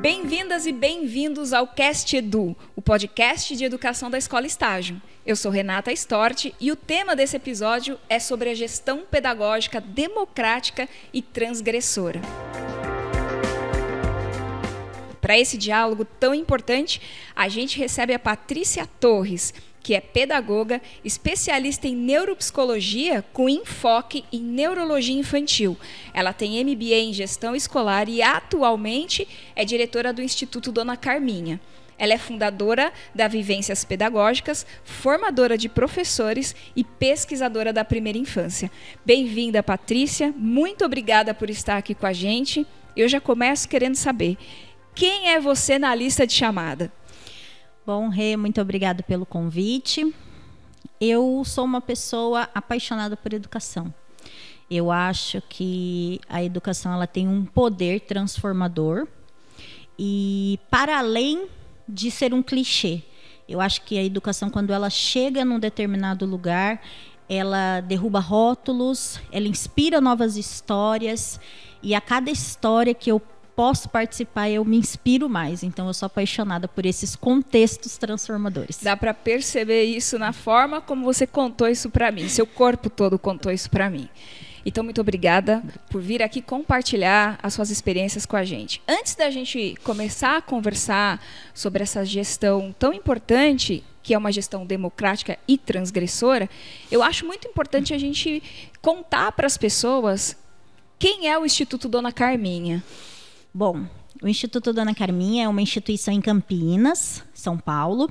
Bem-vindas 0.00 0.64
e 0.64 0.72
bem-vindos 0.72 1.52
ao 1.52 1.66
Cast 1.66 2.16
Edu, 2.16 2.56
o 2.74 2.80
podcast 2.80 3.54
de 3.54 3.66
educação 3.66 4.10
da 4.10 4.16
Escola 4.16 4.46
Estágio. 4.46 5.00
Eu 5.26 5.36
sou 5.36 5.52
Renata 5.52 5.92
Storti 5.92 6.54
e 6.58 6.72
o 6.72 6.76
tema 6.76 7.14
desse 7.14 7.36
episódio 7.36 7.98
é 8.08 8.18
sobre 8.18 8.48
a 8.48 8.54
gestão 8.54 9.02
pedagógica 9.10 9.78
democrática 9.78 10.88
e 11.12 11.20
transgressora. 11.20 12.18
Para 15.20 15.38
esse 15.38 15.58
diálogo 15.58 16.06
tão 16.18 16.34
importante, 16.34 16.98
a 17.36 17.50
gente 17.50 17.78
recebe 17.78 18.14
a 18.14 18.18
Patrícia 18.18 18.88
Torres, 18.98 19.52
que 19.82 19.94
é 19.94 20.00
pedagoga, 20.00 20.80
especialista 21.04 21.88
em 21.88 21.96
neuropsicologia 21.96 23.24
com 23.32 23.48
enfoque 23.48 24.24
em 24.32 24.40
neurologia 24.40 25.18
infantil. 25.18 25.76
Ela 26.12 26.32
tem 26.32 26.62
MBA 26.64 26.96
em 26.96 27.12
gestão 27.12 27.56
escolar 27.56 28.08
e 28.08 28.22
atualmente 28.22 29.26
é 29.56 29.64
diretora 29.64 30.12
do 30.12 30.22
Instituto 30.22 30.70
Dona 30.70 30.96
Carminha. 30.96 31.60
Ela 32.00 32.14
é 32.14 32.18
fundadora 32.18 32.90
da 33.14 33.28
Vivências 33.28 33.84
Pedagógicas, 33.84 34.66
formadora 34.82 35.58
de 35.58 35.68
professores 35.68 36.56
e 36.74 36.82
pesquisadora 36.82 37.74
da 37.74 37.84
primeira 37.84 38.16
infância. 38.16 38.70
Bem-vinda, 39.04 39.62
Patrícia. 39.62 40.32
Muito 40.34 40.82
obrigada 40.82 41.34
por 41.34 41.50
estar 41.50 41.76
aqui 41.76 41.94
com 41.94 42.06
a 42.06 42.12
gente. 42.14 42.66
Eu 42.96 43.06
já 43.06 43.20
começo 43.20 43.68
querendo 43.68 43.96
saber 43.96 44.38
quem 44.94 45.28
é 45.28 45.38
você 45.38 45.78
na 45.78 45.94
lista 45.94 46.26
de 46.26 46.32
chamada. 46.32 46.90
Bom, 47.92 48.08
Rê, 48.08 48.36
muito 48.36 48.60
obrigada 48.60 49.02
pelo 49.02 49.26
convite. 49.26 50.14
Eu 51.00 51.42
sou 51.44 51.64
uma 51.64 51.80
pessoa 51.80 52.48
apaixonada 52.54 53.16
por 53.16 53.32
educação. 53.32 53.92
Eu 54.70 54.92
acho 54.92 55.42
que 55.48 56.20
a 56.28 56.40
educação 56.40 56.92
ela 56.92 57.08
tem 57.08 57.26
um 57.26 57.44
poder 57.44 58.02
transformador 58.02 59.08
e 59.98 60.56
para 60.70 61.00
além 61.00 61.48
de 61.88 62.12
ser 62.12 62.32
um 62.32 62.44
clichê, 62.44 63.02
eu 63.48 63.60
acho 63.60 63.82
que 63.82 63.98
a 63.98 64.04
educação 64.04 64.48
quando 64.50 64.72
ela 64.72 64.88
chega 64.88 65.44
num 65.44 65.58
determinado 65.58 66.24
lugar, 66.24 66.80
ela 67.28 67.80
derruba 67.80 68.20
rótulos, 68.20 69.18
ela 69.32 69.48
inspira 69.48 70.00
novas 70.00 70.36
histórias 70.36 71.40
e 71.82 71.92
a 71.92 72.00
cada 72.00 72.30
história 72.30 72.94
que 72.94 73.10
eu 73.10 73.20
posso 73.60 73.90
participar, 73.90 74.48
eu 74.48 74.64
me 74.64 74.78
inspiro 74.78 75.28
mais. 75.28 75.62
Então 75.62 75.86
eu 75.86 75.92
sou 75.92 76.06
apaixonada 76.06 76.66
por 76.66 76.86
esses 76.86 77.14
contextos 77.14 77.98
transformadores. 77.98 78.78
Dá 78.82 78.96
para 78.96 79.12
perceber 79.12 79.84
isso 79.84 80.18
na 80.18 80.32
forma 80.32 80.80
como 80.80 81.04
você 81.04 81.26
contou 81.26 81.68
isso 81.68 81.90
para 81.90 82.10
mim. 82.10 82.26
Seu 82.26 82.46
corpo 82.46 82.88
todo 82.88 83.18
contou 83.18 83.52
isso 83.52 83.68
para 83.68 83.90
mim. 83.90 84.08
Então, 84.64 84.82
muito 84.82 85.00
obrigada 85.00 85.62
por 85.90 86.00
vir 86.00 86.22
aqui 86.22 86.40
compartilhar 86.40 87.38
as 87.42 87.52
suas 87.52 87.70
experiências 87.70 88.24
com 88.24 88.34
a 88.34 88.44
gente. 88.44 88.80
Antes 88.88 89.14
da 89.14 89.30
gente 89.30 89.74
começar 89.84 90.38
a 90.38 90.42
conversar 90.42 91.22
sobre 91.52 91.82
essa 91.82 92.02
gestão 92.02 92.74
tão 92.78 92.94
importante, 92.94 93.84
que 94.02 94.14
é 94.14 94.18
uma 94.18 94.32
gestão 94.32 94.64
democrática 94.64 95.38
e 95.46 95.58
transgressora, 95.58 96.48
eu 96.90 97.02
acho 97.02 97.26
muito 97.26 97.46
importante 97.46 97.92
a 97.92 97.98
gente 97.98 98.42
contar 98.80 99.32
para 99.32 99.46
as 99.46 99.58
pessoas 99.58 100.34
quem 100.98 101.28
é 101.28 101.38
o 101.38 101.44
Instituto 101.44 101.90
Dona 101.90 102.10
Carminha. 102.10 102.82
Bom, 103.52 103.84
o 104.22 104.28
Instituto 104.28 104.72
Dona 104.72 104.94
Carminha 104.94 105.44
é 105.44 105.48
uma 105.48 105.62
instituição 105.62 106.14
em 106.14 106.20
Campinas, 106.20 107.22
São 107.34 107.58
Paulo. 107.58 108.10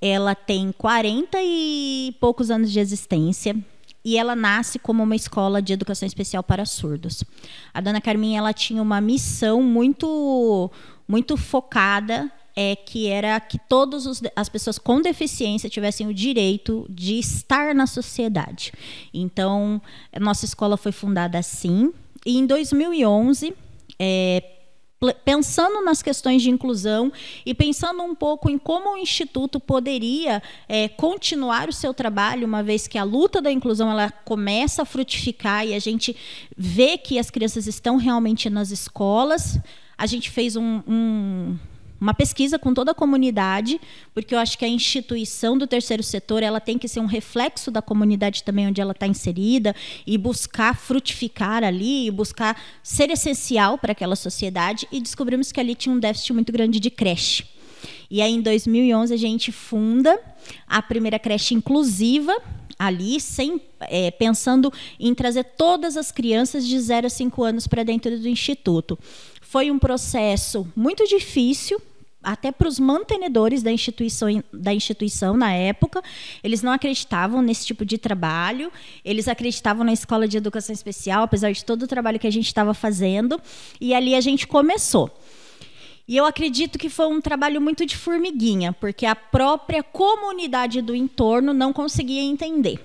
Ela 0.00 0.34
tem 0.34 0.72
40 0.72 1.38
e 1.40 2.14
poucos 2.20 2.50
anos 2.50 2.72
de 2.72 2.80
existência 2.80 3.56
e 4.04 4.16
ela 4.16 4.36
nasce 4.36 4.78
como 4.78 5.02
uma 5.02 5.16
escola 5.16 5.60
de 5.62 5.72
educação 5.72 6.06
especial 6.06 6.42
para 6.42 6.64
surdos. 6.64 7.24
A 7.72 7.80
Dona 7.80 8.00
Carminha 8.00 8.38
ela 8.38 8.52
tinha 8.52 8.82
uma 8.82 9.00
missão 9.00 9.62
muito 9.62 10.70
muito 11.08 11.36
focada 11.36 12.30
é 12.56 12.74
que 12.74 13.06
era 13.06 13.38
que 13.38 13.58
todas 13.58 14.22
as 14.34 14.48
pessoas 14.48 14.78
com 14.78 15.02
deficiência 15.02 15.68
tivessem 15.68 16.08
o 16.08 16.14
direito 16.14 16.86
de 16.88 17.18
estar 17.18 17.74
na 17.74 17.86
sociedade. 17.86 18.72
Então, 19.12 19.80
nossa 20.18 20.46
escola 20.46 20.78
foi 20.78 20.90
fundada 20.90 21.38
assim. 21.38 21.92
E 22.24 22.38
em 22.38 22.46
2011, 22.46 23.54
é, 23.98 24.55
pensando 25.24 25.84
nas 25.84 26.02
questões 26.02 26.42
de 26.42 26.50
inclusão 26.50 27.12
e 27.44 27.54
pensando 27.54 28.02
um 28.02 28.14
pouco 28.14 28.48
em 28.48 28.58
como 28.58 28.94
o 28.94 28.96
Instituto 28.96 29.60
poderia 29.60 30.42
é, 30.68 30.88
continuar 30.88 31.68
o 31.68 31.72
seu 31.72 31.92
trabalho, 31.92 32.46
uma 32.46 32.62
vez 32.62 32.86
que 32.86 32.96
a 32.96 33.04
luta 33.04 33.42
da 33.42 33.50
inclusão 33.50 33.90
ela 33.90 34.10
começa 34.10 34.82
a 34.82 34.86
frutificar 34.86 35.66
e 35.66 35.74
a 35.74 35.78
gente 35.78 36.16
vê 36.56 36.96
que 36.96 37.18
as 37.18 37.30
crianças 37.30 37.66
estão 37.66 37.96
realmente 37.96 38.48
nas 38.48 38.70
escolas, 38.70 39.58
a 39.98 40.06
gente 40.06 40.30
fez 40.30 40.56
um, 40.56 40.82
um 40.86 41.58
uma 42.00 42.14
pesquisa 42.14 42.58
com 42.58 42.74
toda 42.74 42.90
a 42.90 42.94
comunidade, 42.94 43.80
porque 44.12 44.34
eu 44.34 44.38
acho 44.38 44.58
que 44.58 44.64
a 44.64 44.68
instituição 44.68 45.56
do 45.56 45.66
terceiro 45.66 46.02
setor 46.02 46.42
ela 46.42 46.60
tem 46.60 46.78
que 46.78 46.88
ser 46.88 47.00
um 47.00 47.06
reflexo 47.06 47.70
da 47.70 47.80
comunidade 47.80 48.42
também 48.42 48.66
onde 48.66 48.80
ela 48.80 48.92
está 48.92 49.06
inserida 49.06 49.74
e 50.06 50.18
buscar 50.18 50.76
frutificar 50.76 51.64
ali, 51.64 52.06
e 52.06 52.10
buscar 52.10 52.60
ser 52.82 53.10
essencial 53.10 53.78
para 53.78 53.92
aquela 53.92 54.16
sociedade. 54.16 54.86
E 54.92 55.00
descobrimos 55.00 55.52
que 55.52 55.60
ali 55.60 55.74
tinha 55.74 55.94
um 55.94 55.98
déficit 55.98 56.32
muito 56.32 56.52
grande 56.52 56.78
de 56.78 56.90
creche. 56.90 57.44
E 58.10 58.22
aí, 58.22 58.32
em 58.32 58.40
2011, 58.40 59.12
a 59.12 59.16
gente 59.16 59.50
funda 59.50 60.18
a 60.66 60.80
primeira 60.80 61.18
creche 61.18 61.54
inclusiva 61.54 62.32
ali, 62.78 63.20
sem, 63.20 63.60
é, 63.80 64.10
pensando 64.10 64.72
em 64.98 65.14
trazer 65.14 65.44
todas 65.44 65.96
as 65.96 66.12
crianças 66.12 66.66
de 66.66 66.78
0 66.78 67.06
a 67.06 67.10
5 67.10 67.42
anos 67.42 67.66
para 67.66 67.82
dentro 67.82 68.18
do 68.18 68.28
instituto. 68.28 68.98
Foi 69.40 69.70
um 69.70 69.78
processo 69.78 70.66
muito 70.76 71.06
difícil, 71.06 71.80
até 72.22 72.50
para 72.50 72.66
os 72.66 72.80
mantenedores 72.80 73.62
da 73.62 73.70
instituição, 73.70 74.42
da 74.52 74.74
instituição 74.74 75.36
na 75.36 75.52
época, 75.52 76.02
eles 76.42 76.60
não 76.60 76.72
acreditavam 76.72 77.40
nesse 77.40 77.64
tipo 77.64 77.84
de 77.84 77.96
trabalho, 77.98 78.72
eles 79.04 79.28
acreditavam 79.28 79.84
na 79.84 79.92
escola 79.92 80.26
de 80.26 80.36
educação 80.36 80.72
especial, 80.72 81.22
apesar 81.22 81.52
de 81.52 81.64
todo 81.64 81.84
o 81.84 81.86
trabalho 81.86 82.18
que 82.18 82.26
a 82.26 82.32
gente 82.32 82.46
estava 82.46 82.74
fazendo, 82.74 83.40
e 83.80 83.94
ali 83.94 84.16
a 84.16 84.20
gente 84.20 84.44
começou. 84.44 85.08
E 86.08 86.16
eu 86.16 86.24
acredito 86.24 86.78
que 86.78 86.88
foi 86.88 87.06
um 87.06 87.20
trabalho 87.20 87.60
muito 87.60 87.84
de 87.84 87.96
formiguinha, 87.96 88.72
porque 88.72 89.04
a 89.04 89.16
própria 89.16 89.82
comunidade 89.82 90.80
do 90.80 90.94
entorno 90.94 91.52
não 91.52 91.72
conseguia 91.72 92.22
entender. 92.22 92.80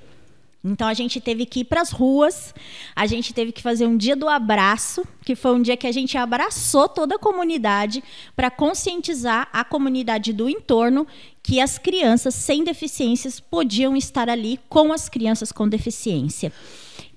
Então 0.64 0.88
a 0.88 0.94
gente 0.94 1.20
teve 1.20 1.46
que 1.46 1.62
ir 1.62 1.64
para 1.66 1.82
as 1.82 1.90
ruas, 1.90 2.54
a 2.96 3.08
gente 3.08 3.34
teve 3.34 3.52
que 3.52 3.64
fazer 3.64 3.88
um 3.88 3.98
dia 3.98 4.16
do 4.16 4.30
abraço, 4.30 5.04
que 5.26 5.36
foi 5.36 5.56
um 5.56 5.62
dia 5.62 5.76
que 5.76 5.88
a 5.88 5.92
gente 5.92 6.16
abraçou 6.18 6.88
toda 6.88 7.16
a 7.16 7.20
comunidade 7.20 8.04
para 8.36 8.52
conscientizar 8.52 9.50
a 9.52 9.64
comunidade 9.64 10.32
do 10.32 10.48
entorno 10.48 11.08
que 11.42 11.60
as 11.60 11.80
crianças 11.80 12.36
sem 12.36 12.64
deficiências 12.64 13.40
podiam 13.40 13.96
estar 13.96 14.30
ali 14.30 14.60
com 14.70 14.94
as 14.94 15.10
crianças 15.10 15.52
com 15.52 15.68
deficiência. 15.68 16.54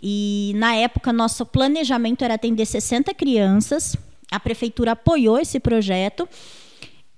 E 0.03 0.53
na 0.57 0.75
época 0.75 1.13
nosso 1.13 1.45
planejamento 1.45 2.25
era 2.25 2.35
atender 2.35 2.65
60 2.65 3.13
crianças. 3.13 3.95
A 4.35 4.41
prefeitura 4.41 4.93
apoiou 4.93 5.39
esse 5.39 5.61
projeto 5.61 6.29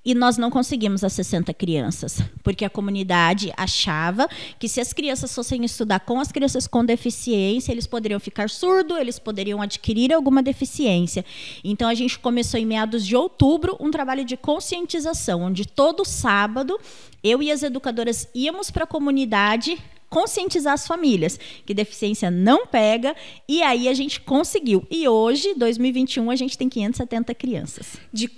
e 0.04 0.14
nós 0.14 0.36
não 0.36 0.50
conseguimos 0.50 1.02
as 1.02 1.14
60 1.14 1.54
crianças, 1.54 2.20
porque 2.44 2.62
a 2.62 2.68
comunidade 2.68 3.50
achava 3.56 4.28
que 4.58 4.68
se 4.68 4.82
as 4.82 4.92
crianças 4.92 5.34
fossem 5.34 5.64
estudar 5.64 6.00
com 6.00 6.20
as 6.20 6.30
crianças 6.30 6.66
com 6.66 6.84
deficiência, 6.84 7.72
eles 7.72 7.86
poderiam 7.86 8.20
ficar 8.20 8.50
surdos, 8.50 8.98
eles 8.98 9.18
poderiam 9.18 9.62
adquirir 9.62 10.12
alguma 10.12 10.42
deficiência. 10.42 11.24
Então 11.64 11.88
a 11.88 11.94
gente 11.94 12.18
começou 12.18 12.60
em 12.60 12.66
meados 12.66 13.04
de 13.06 13.16
outubro 13.16 13.78
um 13.80 13.90
trabalho 13.90 14.22
de 14.22 14.36
conscientização, 14.36 15.40
onde 15.40 15.66
todo 15.66 16.04
sábado 16.04 16.78
eu 17.24 17.42
e 17.42 17.50
as 17.50 17.62
educadoras 17.62 18.28
íamos 18.34 18.70
para 18.70 18.84
a 18.84 18.86
comunidade 18.86 19.82
conscientizar 20.08 20.74
as 20.74 20.86
famílias 20.86 21.38
que 21.64 21.74
deficiência 21.74 22.30
não 22.30 22.66
pega 22.66 23.14
e 23.48 23.62
aí 23.62 23.88
a 23.88 23.94
gente 23.94 24.20
conseguiu. 24.20 24.86
E 24.90 25.08
hoje, 25.08 25.54
2021, 25.54 26.30
a 26.30 26.36
gente 26.36 26.56
tem 26.56 26.68
570 26.68 27.34
crianças. 27.34 27.96
De 28.12 28.28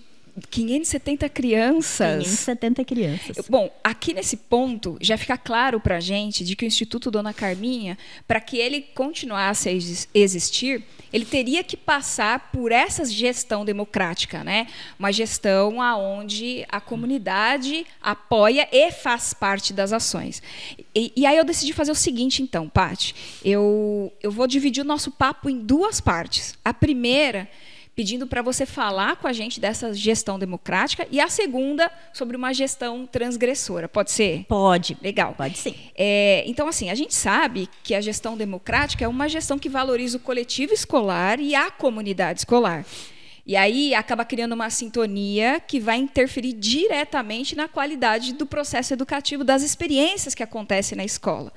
570 0.51 1.29
crianças. 1.29 2.25
570 2.25 2.85
crianças. 2.85 3.49
Bom, 3.49 3.71
aqui 3.83 4.13
nesse 4.13 4.37
ponto 4.37 4.97
já 5.01 5.17
fica 5.17 5.37
claro 5.37 5.81
para 5.81 5.97
a 5.97 6.01
gente 6.01 6.45
de 6.45 6.55
que 6.55 6.65
o 6.65 6.67
Instituto 6.67 7.11
Dona 7.11 7.33
Carminha, 7.33 7.97
para 8.27 8.41
que 8.41 8.59
ele 8.59 8.83
continuasse 8.95 9.69
a 9.69 9.73
existir, 10.15 10.85
ele 11.13 11.25
teria 11.25 11.65
que 11.65 11.77
passar 11.77 12.51
por 12.53 12.71
essa 12.73 13.05
gestão 13.05 13.65
democrática, 13.65 14.45
né? 14.45 14.67
Uma 14.99 15.13
gestão 15.13 15.81
aonde 15.81 16.67
a 16.69 16.81
comunidade 16.81 17.87
apoia 18.01 18.69
e 18.71 18.91
faz 18.93 19.33
parte 19.33 19.73
das 19.73 19.93
ações. 19.93 20.43
E, 20.95 21.13
e 21.17 21.27
aí 21.27 21.37
eu 21.37 21.45
decidi 21.45 21.73
fazer 21.73 21.93
o 21.93 21.95
seguinte, 21.95 22.43
então, 22.43 22.69
Pati, 22.69 23.15
eu, 23.45 24.13
eu 24.23 24.31
vou 24.31 24.47
dividir 24.47 24.83
o 24.83 24.87
nosso 24.87 25.11
papo 25.11 25.49
em 25.49 25.59
duas 25.59 26.01
partes. 26.01 26.55
A 26.65 26.75
primeira 26.75 27.49
pedindo 27.99 28.29
para 28.29 28.43
você 28.43 28.65
falar 28.65 29.17
com 29.17 29.27
a 29.27 29.33
gente 29.33 29.59
dessa 29.59 29.93
gestão 29.93 30.39
democrática 30.39 31.05
e 31.11 31.19
a 31.19 31.27
segunda 31.29 31.91
sobre 32.13 32.37
uma 32.37 32.55
gestão 32.55 33.05
transgressora. 33.05 33.89
Pode 33.89 34.13
ser? 34.13 34.45
Pode. 34.47 34.97
Legal. 35.03 35.35
Pode 35.37 35.59
sim. 35.59 35.75
É, 35.97 36.45
então, 36.47 36.69
assim, 36.69 36.91
a 36.91 36.95
gente 36.95 37.13
sabe 37.13 37.69
que 37.83 37.97
a 37.97 38.01
gestão 38.01 38.37
democrática 38.37 39.05
é 39.05 39.09
uma 39.09 39.29
gestão 39.29 39.59
que 39.59 39.69
valoriza 39.69 40.17
o 40.17 40.21
coletivo 40.21 40.73
escolar 40.73 41.41
e 41.41 41.57
a 41.57 41.73
comunidade 41.73 42.39
escolar. 42.39 42.87
E 43.45 43.57
aí 43.57 43.93
acaba 43.97 44.25
criando 44.25 44.53
uma 44.53 44.71
sintonia 44.71 45.59
que 45.59 45.81
vai 45.81 45.97
interferir 45.97 46.53
diretamente 46.53 47.57
na 47.57 47.67
qualidade 47.67 48.33
do 48.33 48.47
processo 48.47 48.93
educativo, 48.93 49.43
das 49.43 49.65
experiências 49.65 50.37
que 50.37 50.43
acontecem 50.45 50.97
na 50.97 51.05
escola. 51.05 51.53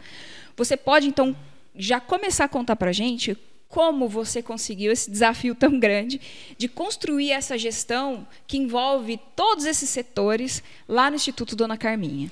Você 0.58 0.76
pode, 0.76 1.06
então, 1.08 1.36
já 1.76 2.00
começar 2.00 2.46
a 2.46 2.50
contar 2.50 2.76
para 2.78 2.90
a 2.90 2.94
gente 2.94 3.38
como 3.72 4.08
você 4.08 4.44
conseguiu 4.44 4.92
esse 4.92 5.10
desafio 5.10 5.56
tão 5.56 5.80
grande 5.80 6.22
de 6.58 6.68
construir 6.68 7.32
essa 7.32 7.58
gestão 7.58 8.28
que 8.46 8.58
envolve 8.58 9.20
todos 9.36 9.66
esses 9.66 9.90
setores 9.90 10.62
lá 10.88 11.10
no 11.10 11.16
Instituto 11.16 11.56
Dona 11.56 11.78
Carminha. 11.78 12.30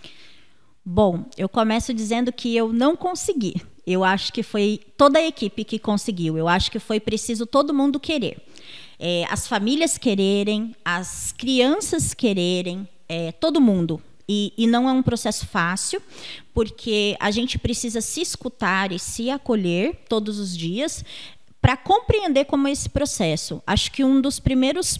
Bom, 0.85 1.25
eu 1.37 1.47
começo 1.47 1.93
dizendo 1.93 2.31
que 2.31 2.55
eu 2.55 2.73
não 2.73 2.95
consegui. 2.95 3.55
Eu 3.87 4.03
acho 4.03 4.33
que 4.33 4.43
foi 4.43 4.81
toda 4.97 5.17
a 5.17 5.25
equipe 5.25 5.63
que 5.63 5.79
conseguiu. 5.79 6.37
Eu 6.37 6.47
acho 6.47 6.69
que 6.69 6.77
foi 6.77 6.99
preciso 6.99 7.45
todo 7.45 7.73
mundo 7.73 7.99
querer. 7.99 8.37
É, 8.99 9.23
as 9.29 9.47
famílias 9.47 9.97
quererem, 9.97 10.75
as 10.83 11.31
crianças 11.31 12.13
quererem, 12.13 12.87
é, 13.07 13.31
todo 13.31 13.61
mundo. 13.61 14.01
E, 14.31 14.53
e, 14.55 14.67
não 14.67 14.87
é 14.87 14.91
um 14.91 15.01
processo 15.01 15.47
fácil, 15.47 15.99
porque 16.53 17.17
a 17.19 17.31
gente 17.31 17.57
precisa 17.57 17.99
se 17.99 18.21
escutar 18.21 18.91
e 18.91 18.99
se 18.99 19.31
acolher 19.31 20.05
todos 20.07 20.37
os 20.37 20.55
dias 20.55 21.03
para 21.59 21.75
compreender 21.75 22.45
como 22.45 22.67
é 22.67 22.71
esse 22.71 22.87
processo. 22.87 23.59
Acho 23.65 23.91
que 23.91 24.03
um 24.03 24.21
dos 24.21 24.39
primeiros 24.39 24.99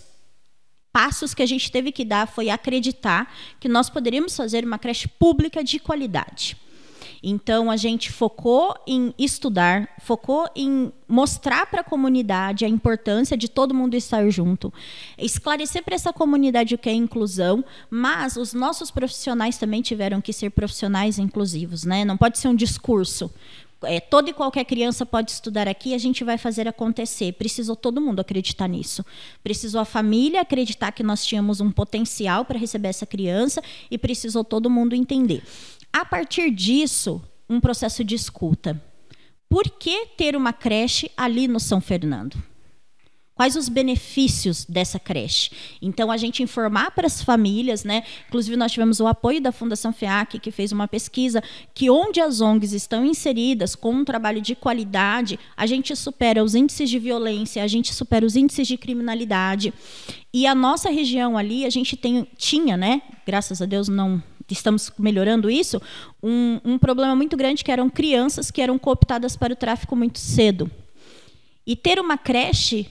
passos 0.92 1.36
que 1.36 1.44
a 1.44 1.46
gente 1.46 1.72
teve 1.72 1.92
que 1.92 2.04
dar 2.04 2.28
foi 2.28 2.50
acreditar 2.50 3.31
que 3.60 3.70
nós 3.70 3.88
poderíamos 3.88 4.36
fazer 4.36 4.66
uma 4.66 4.80
creche 4.80 5.08
pública 5.08 5.64
de 5.64 5.78
qualidade. 5.78 6.58
Então 7.21 7.69
a 7.69 7.75
gente 7.75 8.12
focou 8.12 8.75
em 8.88 9.13
estudar, 9.18 9.89
focou 10.00 10.48
em 10.56 10.92
mostrar 11.07 11.66
para 11.66 11.81
a 11.81 11.83
comunidade 11.83 12.63
a 12.63 12.69
importância 12.69 13.36
de 13.36 13.50
todo 13.50 13.74
mundo 13.74 13.95
estar 13.95 14.30
junto, 14.30 14.74
esclarecer 15.18 15.83
para 15.83 15.95
essa 15.95 16.13
comunidade 16.13 16.75
o 16.75 16.77
que 16.77 16.89
é 16.89 16.94
inclusão, 16.94 17.63
mas 17.89 18.36
os 18.38 18.54
nossos 18.54 18.89
profissionais 18.89 19.57
também 19.57 19.81
tiveram 19.81 20.21
que 20.21 20.31
ser 20.31 20.51
profissionais 20.51 21.19
inclusivos, 21.19 21.83
né? 21.83 22.06
Não 22.06 22.16
pode 22.16 22.38
ser 22.38 22.48
um 22.48 22.56
discurso. 22.56 23.31
É, 23.83 24.00
toda 24.00 24.30
e 24.30 24.33
qualquer 24.33 24.65
criança 24.65 25.06
pode 25.06 25.31
estudar 25.31 25.68
aqui, 25.68 25.94
a 25.94 25.98
gente 25.98 26.24
vai 26.24 26.38
fazer 26.38 26.68
acontecer. 26.68 27.33
Precisou 27.33 27.75
todo 27.75 28.01
mundo 28.01 28.19
acreditar 28.19 28.68
nisso. 28.68 29.06
Precisou 29.42 29.80
a 29.80 29.86
família 29.86 30.42
acreditar 30.42 30.92
que 30.92 31.01
nós 31.01 31.25
tínhamos 31.25 31.62
um 31.62 31.72
potencial 31.72 32.44
para 32.44 32.60
receber 32.60 32.89
essa 32.89 33.06
criança 33.06 33.62
e 33.89 33.98
precisou 33.98 34.44
todo 34.44 34.69
mundo 34.69 34.95
entender. 34.95 35.44
A 35.91 36.06
partir 36.06 36.51
disso, 36.51 37.21
um 37.50 37.59
processo 37.59 38.03
de 38.03 38.15
escuta. 38.15 38.81
Por 39.50 39.63
que 39.63 40.06
ter 40.15 40.36
uma 40.36 40.53
creche 40.53 41.09
ali 41.18 41.47
no 41.47 41.59
São 41.59 41.81
Fernando? 41.81 42.38
Quais 43.39 43.56
os 43.56 43.69
benefícios 43.69 44.65
dessa 44.65 45.00
creche? 45.00 45.50
Então, 45.81 46.12
a 46.12 46.18
gente 46.18 46.44
informar 46.44 46.91
para 46.91 47.07
as 47.07 47.24
famílias, 47.24 47.86
né? 47.86 48.03
Inclusive, 48.27 48.57
nós 48.57 48.69
tivemos 48.69 49.00
o 49.00 49.07
apoio 49.07 49.39
da 49.39 49.53
Fundação 49.53 49.94
FEAC, 49.94 50.39
que 50.39 50.51
fez 50.51 50.74
uma 50.74 50.89
pesquisa 50.89 51.41
que 51.74 51.89
onde 51.89 52.19
as 52.19 52.41
ONGs 52.41 52.74
estão 52.74 53.06
inseridas 53.06 53.75
com 53.75 53.94
um 53.94 54.03
trabalho 54.03 54.41
de 54.41 54.56
qualidade, 54.56 55.39
a 55.56 55.65
gente 55.65 55.95
supera 55.95 56.44
os 56.44 56.53
índices 56.53 56.89
de 56.89 57.00
violência, 57.00 57.63
a 57.63 57.68
gente 57.68 57.94
supera 57.94 58.25
os 58.25 58.36
índices 58.36 58.68
de 58.68 58.77
criminalidade. 58.77 59.74
E 60.33 60.45
a 60.45 60.53
nossa 60.53 60.89
região 60.89 61.38
ali, 61.38 61.65
a 61.65 61.69
gente 61.69 61.95
tem, 61.95 62.27
tinha, 62.38 62.75
né? 62.75 63.01
Graças 63.25 63.62
a 63.62 63.65
Deus 63.65 63.88
não 63.88 64.21
estamos 64.54 64.92
melhorando 64.98 65.50
isso, 65.50 65.81
um, 66.22 66.60
um 66.63 66.78
problema 66.78 67.16
muito 67.16 67.38
grande 67.38 67.63
que 67.63 67.72
eram 67.72 67.90
crianças 67.90 68.51
que 68.51 68.62
eram 68.62 68.78
cooptadas 68.78 69.36
para 69.36 69.54
o 69.54 69.56
tráfico 69.56 69.96
muito 69.96 70.19
cedo. 70.19 70.69
E 71.66 71.75
ter 71.75 72.00
uma 72.00 72.18
creche 72.18 72.88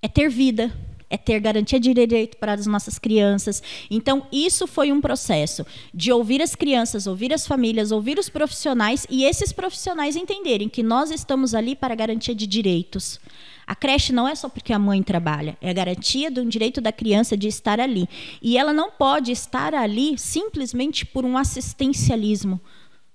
é 0.00 0.08
ter 0.08 0.28
vida, 0.28 0.72
é 1.10 1.16
ter 1.16 1.38
garantia 1.40 1.78
de 1.78 1.94
direito 1.94 2.36
para 2.38 2.54
as 2.54 2.66
nossas 2.66 2.98
crianças. 2.98 3.62
Então, 3.90 4.26
isso 4.32 4.66
foi 4.66 4.90
um 4.90 5.00
processo 5.00 5.64
de 5.92 6.10
ouvir 6.10 6.42
as 6.42 6.54
crianças, 6.54 7.06
ouvir 7.06 7.32
as 7.32 7.46
famílias, 7.46 7.92
ouvir 7.92 8.18
os 8.18 8.28
profissionais 8.28 9.06
e 9.08 9.24
esses 9.24 9.52
profissionais 9.52 10.16
entenderem 10.16 10.68
que 10.68 10.82
nós 10.82 11.10
estamos 11.10 11.54
ali 11.54 11.76
para 11.76 11.94
garantia 11.94 12.34
de 12.34 12.46
direitos. 12.46 13.20
A 13.66 13.74
creche 13.74 14.12
não 14.12 14.28
é 14.28 14.34
só 14.34 14.48
porque 14.48 14.72
a 14.72 14.78
mãe 14.78 15.02
trabalha, 15.02 15.56
é 15.60 15.70
a 15.70 15.72
garantia 15.72 16.30
do 16.30 16.44
direito 16.44 16.80
da 16.80 16.92
criança 16.92 17.36
de 17.36 17.48
estar 17.48 17.80
ali. 17.80 18.08
E 18.42 18.58
ela 18.58 18.72
não 18.72 18.90
pode 18.90 19.32
estar 19.32 19.74
ali 19.74 20.18
simplesmente 20.18 21.06
por 21.06 21.24
um 21.24 21.36
assistencialismo. 21.36 22.60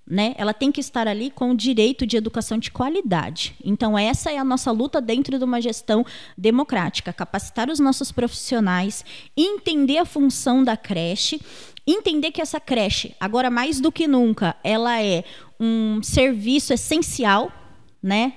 Né? 0.06 0.34
Ela 0.36 0.52
tem 0.52 0.72
que 0.72 0.80
estar 0.80 1.06
ali 1.06 1.30
com 1.30 1.52
o 1.52 1.56
direito 1.56 2.04
de 2.04 2.16
educação 2.16 2.58
de 2.58 2.72
qualidade. 2.72 3.54
Então, 3.64 3.96
essa 3.96 4.32
é 4.32 4.38
a 4.38 4.44
nossa 4.44 4.72
luta 4.72 5.00
dentro 5.00 5.38
de 5.38 5.44
uma 5.44 5.60
gestão 5.60 6.04
democrática: 6.36 7.12
capacitar 7.12 7.70
os 7.70 7.78
nossos 7.78 8.10
profissionais, 8.10 9.04
entender 9.36 9.98
a 9.98 10.04
função 10.04 10.64
da 10.64 10.76
creche, 10.76 11.40
entender 11.86 12.32
que 12.32 12.40
essa 12.40 12.58
creche, 12.58 13.14
agora 13.20 13.50
mais 13.50 13.78
do 13.78 13.92
que 13.92 14.08
nunca, 14.08 14.56
ela 14.64 15.00
é 15.00 15.22
um 15.60 16.02
serviço 16.02 16.72
essencial, 16.72 17.52
né? 18.02 18.32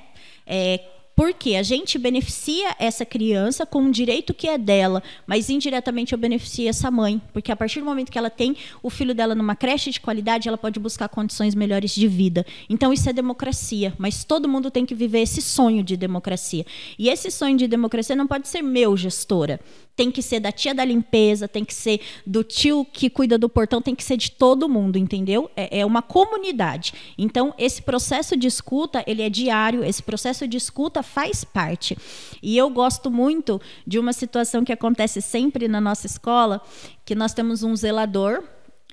É, 0.45 0.92
porque 1.15 1.56
a 1.56 1.63
gente 1.63 1.98
beneficia 1.98 2.75
essa 2.80 3.06
criança 3.06 3.65
com 3.65 3.81
um 3.81 3.92
direito 3.92 4.33
que 4.33 4.48
é 4.48 4.57
dela, 4.57 5.04
mas 5.27 5.50
indiretamente 5.50 6.13
eu 6.13 6.18
beneficio 6.18 6.68
essa 6.68 6.89
mãe. 6.89 7.21
Porque 7.31 7.51
a 7.51 7.56
partir 7.56 7.80
do 7.80 7.86
momento 7.86 8.12
que 8.12 8.18
ela 8.18 8.30
tem 8.30 8.56
o 8.81 8.89
filho 8.89 9.13
dela 9.13 9.36
numa 9.36 9.56
creche 9.56 9.92
de 9.92 10.00
qualidade, 10.00 10.48
ela 10.48 10.57
pode 10.57 10.80
buscar 10.80 11.07
condições 11.07 11.54
melhores 11.56 11.94
de 11.94 12.07
vida. 12.07 12.45
Então 12.69 12.92
isso 12.92 13.10
é 13.10 13.13
democracia, 13.13 13.94
mas 13.98 14.24
todo 14.24 14.50
mundo 14.50 14.71
tem 14.71 14.86
que 14.86 14.95
viver 14.95 15.19
esse 15.19 15.42
sonho 15.42 15.83
de 15.83 15.95
democracia. 15.95 16.65
E 16.98 17.10
esse 17.10 17.30
sonho 17.30 17.57
de 17.57 17.68
democracia 17.68 18.15
não 18.15 18.27
pode 18.27 18.48
ser 18.48 18.62
meu, 18.62 18.98
gestora 18.98 19.60
tem 19.95 20.09
que 20.11 20.21
ser 20.21 20.39
da 20.39 20.51
tia 20.51 20.73
da 20.73 20.83
limpeza, 20.83 21.47
tem 21.47 21.63
que 21.63 21.73
ser 21.73 22.01
do 22.25 22.43
tio 22.43 22.85
que 22.85 23.09
cuida 23.09 23.37
do 23.37 23.47
portão, 23.47 23.81
tem 23.81 23.95
que 23.95 24.03
ser 24.03 24.17
de 24.17 24.31
todo 24.31 24.67
mundo, 24.67 24.97
entendeu? 24.97 25.49
É, 25.55 25.79
é, 25.79 25.85
uma 25.85 26.01
comunidade. 26.01 26.93
Então, 27.17 27.53
esse 27.57 27.81
processo 27.81 28.35
de 28.35 28.47
escuta, 28.47 29.03
ele 29.05 29.21
é 29.21 29.29
diário, 29.29 29.83
esse 29.83 30.01
processo 30.01 30.47
de 30.47 30.57
escuta 30.57 31.03
faz 31.03 31.43
parte. 31.43 31.97
E 32.41 32.57
eu 32.57 32.69
gosto 32.69 33.11
muito 33.11 33.61
de 33.85 33.99
uma 33.99 34.13
situação 34.13 34.63
que 34.63 34.73
acontece 34.73 35.21
sempre 35.21 35.67
na 35.67 35.79
nossa 35.79 36.07
escola, 36.07 36.61
que 37.05 37.13
nós 37.13 37.33
temos 37.33 37.63
um 37.63 37.75
zelador, 37.75 38.43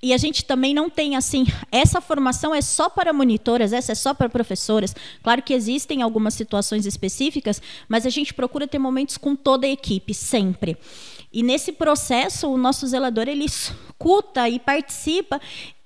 e 0.03 0.15
a 0.15 0.17
gente 0.17 0.45
também 0.45 0.73
não 0.73 0.89
tem 0.89 1.17
assim, 1.17 1.47
essa 1.71 2.01
formação 2.01 2.55
é 2.55 2.61
só 2.61 2.89
para 2.89 3.13
monitoras, 3.13 3.73
essa 3.73 3.93
é 3.93 3.95
só 3.95 4.15
para 4.15 4.29
professoras. 4.29 4.95
Claro 5.23 5.43
que 5.43 5.53
existem 5.53 6.03
algumas 6.03 6.35
situações 6.35 6.87
específicas, 6.87 7.61
mas 7.89 8.07
a 8.07 8.11
gente 8.11 8.33
procura 8.33 8.67
ter 8.67 8.79
momentos 8.79 9.19
com 9.19 9.37
toda 9.37 9.67
a 9.67 9.71
equipe, 9.71 10.15
sempre. 10.15 10.77
E 11.33 11.43
nesse 11.43 11.71
processo, 11.71 12.49
o 12.49 12.57
nosso 12.57 12.87
zelador 12.87 13.29
ele 13.29 13.45
escuta 13.45 14.49
e 14.49 14.59
participa, 14.59 15.41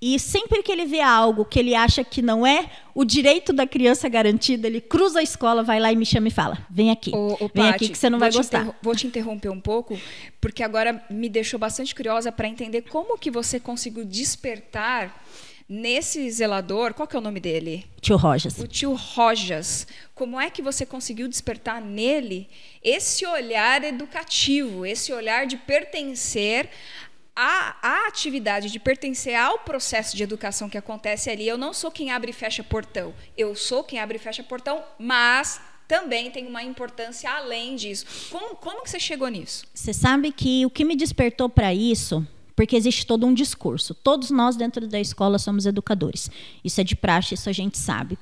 e 0.06 0.18
sempre 0.18 0.62
que 0.62 0.70
ele 0.70 0.84
vê 0.84 1.00
algo 1.00 1.46
que 1.46 1.58
ele 1.58 1.75
acha 1.75 2.04
que 2.04 2.20
não 2.20 2.46
é 2.46 2.70
o 2.94 3.06
direito 3.06 3.54
da 3.54 3.66
criança 3.66 4.06
garantido, 4.06 4.66
ele 4.66 4.78
cruza 4.78 5.20
a 5.20 5.23
escola, 5.23 5.62
vai 5.62 5.80
lá 5.80 5.90
e 5.90 5.96
me 5.96 6.04
chama 6.04 6.28
e 6.28 6.30
fala: 6.30 6.58
"Vem 6.68 6.90
aqui. 6.90 7.11
Ô, 7.14 7.32
ô, 7.32 7.37
vem 7.38 7.64
Pati, 7.64 7.75
aqui 7.76 7.88
que 7.88 7.96
você 7.96 8.11
não 8.11 8.18
vai 8.18 8.30
gostar". 8.30 8.68
Vou 8.82 8.94
te 8.94 9.06
interromper 9.06 9.49
um 9.49 9.61
pouco, 9.61 9.99
porque 10.42 10.62
agora 10.62 11.02
me 11.08 11.30
deixou 11.30 11.58
bastante 11.58 11.94
curiosa 11.94 12.30
para 12.30 12.46
entender 12.46 12.82
como 12.82 13.16
que 13.16 13.30
você 13.30 13.58
conseguiu 13.58 14.04
despertar 14.04 15.25
Nesse 15.66 16.30
zelador, 16.30 16.92
qual 16.92 17.08
que 17.08 17.16
é 17.16 17.18
o 17.18 17.23
nome 17.23 17.40
dele? 17.40 17.87
Tio 17.99 18.18
Rojas. 18.18 18.58
O 18.58 18.66
tio 18.66 18.92
Rojas. 18.92 19.87
Como 20.14 20.38
é 20.38 20.50
que 20.50 20.61
você 20.61 20.84
conseguiu 20.84 21.26
despertar 21.26 21.80
nele 21.80 22.50
esse 22.82 23.25
olhar 23.25 23.82
educativo, 23.82 24.84
esse 24.84 25.11
olhar 25.11 25.46
de 25.46 25.56
pertencer 25.56 26.68
à, 27.35 27.76
à 27.83 28.09
atividade, 28.09 28.71
de 28.71 28.79
pertencer 28.79 29.35
ao 29.35 29.59
processo 29.59 30.17
de 30.17 30.23
educação 30.23 30.69
que 30.69 30.79
acontece 30.79 31.31
ali? 31.31 31.47
Eu 31.47 31.59
não 31.59 31.73
sou 31.73 31.91
quem 31.91 32.11
abre 32.11 32.31
e 32.31 32.35
fecha 32.35 32.62
portão. 32.62 33.14
Eu 33.37 33.55
sou 33.55 33.83
quem 33.83 33.99
abre 33.99 34.17
e 34.17 34.21
fecha 34.21 34.43
portão, 34.43 34.83
mas 34.99 35.61
também 35.88 36.31
tem 36.31 36.47
uma 36.47 36.62
importância 36.62 37.31
além 37.31 37.76
disso. 37.76 38.07
Como, 38.31 38.57
como 38.57 38.83
que 38.83 38.91
você 38.91 39.00
chegou 39.00 39.29
nisso? 39.29 39.67
Você 39.75 39.93
sabe 39.93 40.33
que 40.33 40.64
o 40.64 40.71
que 40.71 40.85
me 40.85 40.97
despertou 40.97 41.49
para 41.49 41.75
isso 41.75 42.26
porque 42.57 42.76
existe 42.76 43.07
todo 43.07 43.26
um 43.26 43.35
discurso. 43.35 43.95
Todos 43.95 44.31
nós 44.31 44.57
dentro 44.57 44.87
da 44.87 45.00
escola 45.00 45.38
somos 45.38 45.67
educadores. 45.67 46.31
Isso 46.62 46.81
é 46.81 46.85
de 46.85 46.95
praxe, 46.95 47.35
isso 47.35 47.49
a 47.49 47.53
gente 47.53 47.76
sabe. 47.79 48.19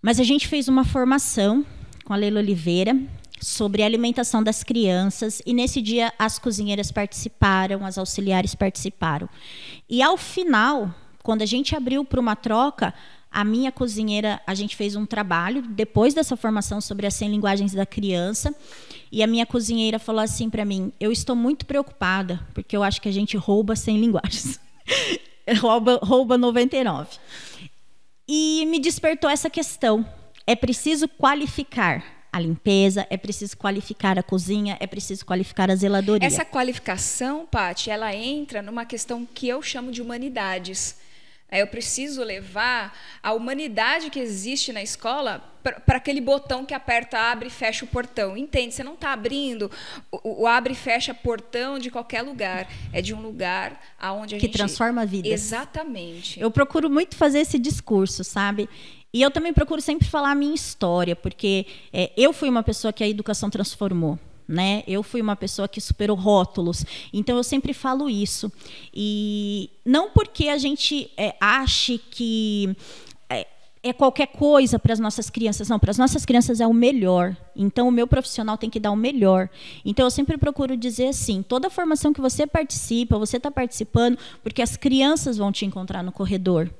Mas 0.00 0.18
a 0.18 0.24
gente 0.24 0.48
fez 0.48 0.68
uma 0.68 0.84
formação 0.84 1.64
com 2.04 2.12
a 2.12 2.16
Leila 2.16 2.40
Oliveira 2.40 2.96
sobre 3.46 3.84
a 3.84 3.86
alimentação 3.86 4.42
das 4.42 4.64
crianças 4.64 5.40
e 5.46 5.54
nesse 5.54 5.80
dia 5.80 6.12
as 6.18 6.36
cozinheiras 6.36 6.90
participaram, 6.90 7.86
as 7.86 7.96
auxiliares 7.96 8.56
participaram. 8.56 9.28
E 9.88 10.02
ao 10.02 10.16
final, 10.16 10.92
quando 11.22 11.42
a 11.42 11.46
gente 11.46 11.76
abriu 11.76 12.04
para 12.04 12.18
uma 12.18 12.34
troca, 12.34 12.92
a 13.30 13.44
minha 13.44 13.70
cozinheira, 13.70 14.40
a 14.44 14.52
gente 14.52 14.74
fez 14.74 14.96
um 14.96 15.06
trabalho 15.06 15.62
depois 15.62 16.12
dessa 16.12 16.36
formação 16.36 16.80
sobre 16.80 17.06
as 17.06 17.14
100 17.14 17.30
linguagens 17.30 17.72
da 17.72 17.86
criança. 17.86 18.52
E 19.12 19.22
a 19.22 19.28
minha 19.28 19.46
cozinheira 19.46 20.00
falou 20.00 20.22
assim 20.22 20.50
para 20.50 20.64
mim: 20.64 20.92
Eu 20.98 21.12
estou 21.12 21.36
muito 21.36 21.66
preocupada, 21.66 22.44
porque 22.52 22.76
eu 22.76 22.82
acho 22.82 23.00
que 23.00 23.08
a 23.08 23.12
gente 23.12 23.36
rouba 23.36 23.76
100 23.76 24.00
linguagens. 24.00 24.60
rouba, 25.60 26.00
rouba 26.02 26.36
99. 26.36 27.16
E 28.26 28.66
me 28.66 28.80
despertou 28.80 29.30
essa 29.30 29.48
questão. 29.48 30.04
É 30.44 30.56
preciso 30.56 31.06
qualificar 31.06 32.15
a 32.36 32.40
limpeza, 32.40 33.06
é 33.08 33.16
preciso 33.16 33.56
qualificar 33.56 34.18
a 34.18 34.22
cozinha, 34.22 34.76
é 34.78 34.86
preciso 34.86 35.24
qualificar 35.24 35.70
a 35.70 35.74
zeladoria. 35.74 36.26
Essa 36.26 36.44
qualificação, 36.44 37.46
Paty, 37.46 37.90
ela 37.90 38.14
entra 38.14 38.60
numa 38.60 38.84
questão 38.84 39.26
que 39.26 39.48
eu 39.48 39.62
chamo 39.62 39.90
de 39.90 40.02
humanidades. 40.02 40.98
É, 41.48 41.62
eu 41.62 41.66
preciso 41.66 42.22
levar 42.22 42.92
a 43.22 43.32
humanidade 43.32 44.10
que 44.10 44.18
existe 44.18 44.72
na 44.72 44.82
escola 44.82 45.42
para 45.84 45.96
aquele 45.96 46.20
botão 46.20 46.64
que 46.64 46.74
aperta, 46.74 47.18
abre 47.18 47.48
e 47.48 47.50
fecha 47.50 47.84
o 47.84 47.88
portão. 47.88 48.36
Entende? 48.36 48.74
Você 48.74 48.84
não 48.84 48.94
está 48.94 49.12
abrindo 49.12 49.70
o, 50.10 50.42
o, 50.42 50.46
abre 50.46 50.72
e 50.72 50.76
fecha 50.76 51.14
portão 51.14 51.78
de 51.78 51.90
qualquer 51.90 52.22
lugar. 52.22 52.68
É 52.92 53.00
de 53.00 53.14
um 53.14 53.22
lugar 53.22 53.80
aonde 53.98 54.34
a 54.34 54.38
que 54.38 54.46
gente... 54.46 54.52
Que 54.52 54.58
transforma 54.58 55.02
a 55.02 55.04
vida. 55.04 55.28
Exatamente. 55.28 56.38
Eu 56.38 56.50
procuro 56.50 56.90
muito 56.90 57.16
fazer 57.16 57.38
esse 57.38 57.58
discurso, 57.58 58.22
sabe? 58.24 58.68
E 59.16 59.22
eu 59.22 59.30
também 59.30 59.50
procuro 59.50 59.80
sempre 59.80 60.06
falar 60.06 60.32
a 60.32 60.34
minha 60.34 60.54
história, 60.54 61.16
porque 61.16 61.64
é, 61.90 62.12
eu 62.18 62.34
fui 62.34 62.50
uma 62.50 62.62
pessoa 62.62 62.92
que 62.92 63.02
a 63.02 63.08
educação 63.08 63.48
transformou 63.48 64.18
né? 64.46 64.84
Eu 64.86 65.02
fui 65.02 65.22
uma 65.22 65.34
pessoa 65.34 65.66
que 65.66 65.80
superou 65.80 66.14
rótulos, 66.14 66.84
então 67.12 67.36
eu 67.36 67.42
sempre 67.42 67.72
falo 67.72 68.10
isso. 68.10 68.52
E 68.94 69.70
não 69.84 70.10
porque 70.10 70.48
a 70.48 70.58
gente 70.58 71.10
é, 71.16 71.34
ache 71.40 71.98
que 71.98 72.76
é, 73.28 73.46
é 73.82 73.92
qualquer 73.94 74.26
coisa 74.26 74.78
para 74.78 74.92
as 74.92 75.00
nossas 75.00 75.30
crianças, 75.30 75.68
não. 75.70 75.78
Para 75.78 75.92
as 75.92 75.98
nossas 75.98 76.26
crianças 76.26 76.60
é 76.60 76.66
o 76.66 76.74
melhor. 76.74 77.34
Então 77.56 77.88
o 77.88 77.90
meu 77.90 78.06
profissional 78.06 78.58
tem 78.58 78.68
que 78.68 78.78
dar 78.78 78.92
o 78.92 78.96
melhor. 78.96 79.48
Então 79.82 80.04
eu 80.04 80.10
sempre 80.10 80.36
procuro 80.36 80.76
dizer 80.76 81.08
assim: 81.08 81.42
toda 81.42 81.70
formação 81.70 82.12
que 82.12 82.20
você 82.20 82.46
participa, 82.46 83.18
você 83.18 83.38
está 83.38 83.50
participando, 83.50 84.18
porque 84.42 84.60
as 84.60 84.76
crianças 84.76 85.38
vão 85.38 85.50
te 85.50 85.64
encontrar 85.64 86.02
no 86.02 86.12
corredor. 86.12 86.70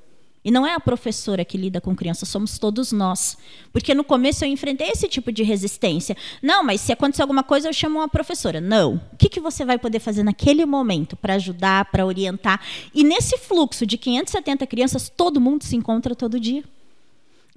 E 0.46 0.50
não 0.52 0.64
é 0.64 0.74
a 0.74 0.78
professora 0.78 1.44
que 1.44 1.58
lida 1.58 1.80
com 1.80 1.96
crianças, 1.96 2.28
somos 2.28 2.56
todos 2.56 2.92
nós. 2.92 3.36
Porque 3.72 3.92
no 3.92 4.04
começo 4.04 4.44
eu 4.44 4.48
enfrentei 4.48 4.90
esse 4.90 5.08
tipo 5.08 5.32
de 5.32 5.42
resistência. 5.42 6.16
Não, 6.40 6.62
mas 6.62 6.80
se 6.80 6.92
acontecer 6.92 7.22
alguma 7.22 7.42
coisa, 7.42 7.68
eu 7.68 7.72
chamo 7.72 7.98
uma 7.98 8.08
professora. 8.08 8.60
Não. 8.60 9.02
O 9.12 9.16
que, 9.16 9.28
que 9.28 9.40
você 9.40 9.64
vai 9.64 9.76
poder 9.76 9.98
fazer 9.98 10.22
naquele 10.22 10.64
momento 10.64 11.16
para 11.16 11.34
ajudar, 11.34 11.86
para 11.86 12.06
orientar? 12.06 12.60
E 12.94 13.02
nesse 13.02 13.36
fluxo 13.38 13.84
de 13.84 13.98
570 13.98 14.64
crianças, 14.68 15.08
todo 15.08 15.40
mundo 15.40 15.64
se 15.64 15.74
encontra 15.74 16.14
todo 16.14 16.38
dia. 16.38 16.62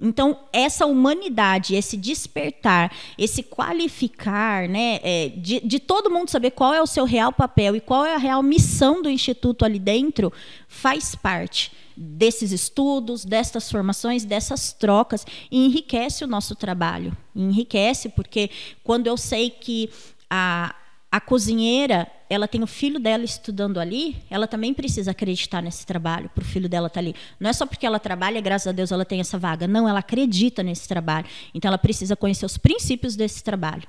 Então, 0.00 0.38
essa 0.52 0.86
humanidade, 0.86 1.74
esse 1.74 1.96
despertar, 1.96 2.90
esse 3.18 3.42
qualificar, 3.42 4.68
né, 4.68 4.98
é, 5.02 5.28
de, 5.28 5.60
de, 5.60 5.78
todo 5.78 6.10
mundo 6.10 6.30
saber 6.30 6.52
qual 6.52 6.72
é 6.72 6.80
o 6.80 6.86
seu 6.86 7.04
real 7.04 7.32
papel 7.32 7.76
e 7.76 7.80
qual 7.80 8.06
é 8.06 8.14
a 8.14 8.18
real 8.18 8.42
missão 8.42 9.02
do 9.02 9.10
Instituto 9.10 9.64
ali 9.64 9.78
dentro, 9.78 10.32
faz 10.66 11.14
parte 11.14 11.70
desses 11.94 12.50
estudos, 12.50 13.26
destas 13.26 13.70
formações, 13.70 14.24
dessas 14.24 14.72
trocas, 14.72 15.26
e 15.50 15.66
enriquece 15.66 16.24
o 16.24 16.26
nosso 16.26 16.54
trabalho. 16.54 17.14
Enriquece, 17.36 18.08
porque 18.08 18.48
quando 18.82 19.06
eu 19.06 19.18
sei 19.18 19.50
que 19.50 19.90
a, 20.30 20.74
a 21.10 21.20
cozinheira 21.20 22.06
ela 22.28 22.46
tem 22.46 22.62
o 22.62 22.66
filho 22.66 23.00
dela 23.00 23.24
estudando 23.24 23.80
ali, 23.80 24.16
ela 24.30 24.46
também 24.46 24.72
precisa 24.72 25.10
acreditar 25.10 25.60
nesse 25.60 25.84
trabalho 25.84 26.30
para 26.32 26.42
o 26.42 26.44
filho 26.44 26.68
dela 26.68 26.86
estar 26.86 27.00
tá 27.00 27.06
ali. 27.06 27.16
Não 27.40 27.50
é 27.50 27.52
só 27.52 27.66
porque 27.66 27.84
ela 27.84 27.98
trabalha, 27.98 28.40
graças 28.40 28.68
a 28.68 28.72
Deus 28.72 28.92
ela 28.92 29.04
tem 29.04 29.18
essa 29.18 29.36
vaga. 29.36 29.66
Não, 29.66 29.88
ela 29.88 29.98
acredita 29.98 30.62
nesse 30.62 30.86
trabalho. 30.86 31.26
Então 31.52 31.68
ela 31.68 31.78
precisa 31.78 32.14
conhecer 32.14 32.46
os 32.46 32.56
princípios 32.56 33.16
desse 33.16 33.42
trabalho. 33.42 33.82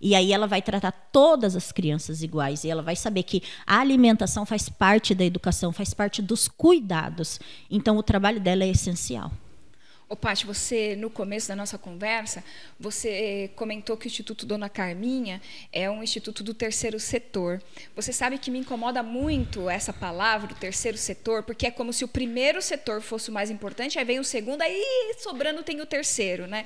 E 0.00 0.14
aí 0.14 0.32
ela 0.32 0.48
vai 0.48 0.60
tratar 0.60 0.90
todas 1.12 1.54
as 1.54 1.70
crianças 1.70 2.22
iguais 2.22 2.64
e 2.64 2.70
ela 2.70 2.82
vai 2.82 2.96
saber 2.96 3.22
que 3.22 3.42
a 3.64 3.78
alimentação 3.78 4.44
faz 4.44 4.68
parte 4.68 5.14
da 5.14 5.24
educação, 5.24 5.72
faz 5.72 5.94
parte 5.94 6.20
dos 6.20 6.48
cuidados. 6.48 7.38
Então 7.70 7.96
o 7.96 8.02
trabalho 8.02 8.40
dela 8.40 8.64
é 8.64 8.68
essencial. 8.68 9.30
Ô, 10.10 10.16
Paty, 10.16 10.46
você, 10.46 10.96
no 10.96 11.10
começo 11.10 11.48
da 11.48 11.54
nossa 11.54 11.76
conversa, 11.76 12.42
você 12.80 13.50
comentou 13.54 13.94
que 13.94 14.06
o 14.06 14.08
Instituto 14.08 14.46
Dona 14.46 14.66
Carminha 14.66 15.38
é 15.70 15.90
um 15.90 16.02
instituto 16.02 16.42
do 16.42 16.54
terceiro 16.54 16.98
setor. 16.98 17.62
Você 17.94 18.10
sabe 18.10 18.38
que 18.38 18.50
me 18.50 18.58
incomoda 18.58 19.02
muito 19.02 19.68
essa 19.68 19.92
palavra, 19.92 20.50
o 20.50 20.56
terceiro 20.56 20.96
setor, 20.96 21.42
porque 21.42 21.66
é 21.66 21.70
como 21.70 21.92
se 21.92 22.06
o 22.06 22.08
primeiro 22.08 22.62
setor 22.62 23.02
fosse 23.02 23.28
o 23.28 23.32
mais 23.34 23.50
importante, 23.50 23.98
aí 23.98 24.04
vem 24.06 24.18
o 24.18 24.24
segundo, 24.24 24.62
aí 24.62 25.14
sobrando 25.18 25.62
tem 25.62 25.78
o 25.82 25.86
terceiro, 25.86 26.46
né? 26.46 26.64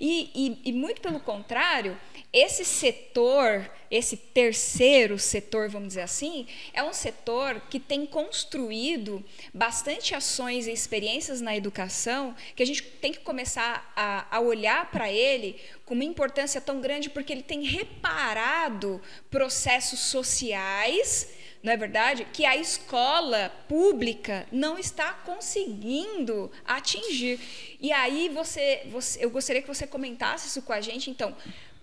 E, 0.00 0.30
e, 0.34 0.70
e 0.70 0.72
muito 0.72 1.00
pelo 1.00 1.20
contrário, 1.20 1.98
esse 2.32 2.64
setor, 2.64 3.70
esse 3.90 4.16
terceiro 4.16 5.18
setor, 5.18 5.68
vamos 5.70 5.88
dizer 5.88 6.02
assim, 6.02 6.46
é 6.74 6.82
um 6.82 6.92
setor 6.92 7.60
que 7.70 7.80
tem 7.80 8.04
construído 8.04 9.24
bastante 9.52 10.14
ações 10.14 10.66
e 10.66 10.72
experiências 10.72 11.40
na 11.40 11.56
educação 11.56 12.36
que 12.54 12.62
a 12.62 12.66
gente 12.66 12.82
tem 12.82 13.12
que 13.12 13.20
começar 13.20 13.90
a, 13.96 14.26
a 14.36 14.40
olhar 14.40 14.90
para 14.90 15.10
ele 15.10 15.58
com 15.86 15.94
uma 15.94 16.04
importância 16.04 16.60
tão 16.60 16.80
grande 16.80 17.08
porque 17.08 17.32
ele 17.32 17.42
tem 17.42 17.62
reparado 17.62 19.00
processos 19.30 20.00
sociais 20.00 21.28
não 21.62 21.72
é 21.72 21.76
verdade? 21.76 22.26
Que 22.32 22.44
a 22.44 22.56
escola 22.56 23.50
pública 23.68 24.46
não 24.52 24.78
está 24.78 25.12
conseguindo 25.12 26.50
atingir. 26.64 27.40
E 27.80 27.92
aí 27.92 28.28
você, 28.28 28.82
você, 28.90 29.24
eu 29.24 29.30
gostaria 29.30 29.60
que 29.60 29.68
você 29.68 29.86
comentasse 29.86 30.48
isso 30.48 30.62
com 30.62 30.72
a 30.72 30.80
gente. 30.80 31.10
Então, 31.10 31.34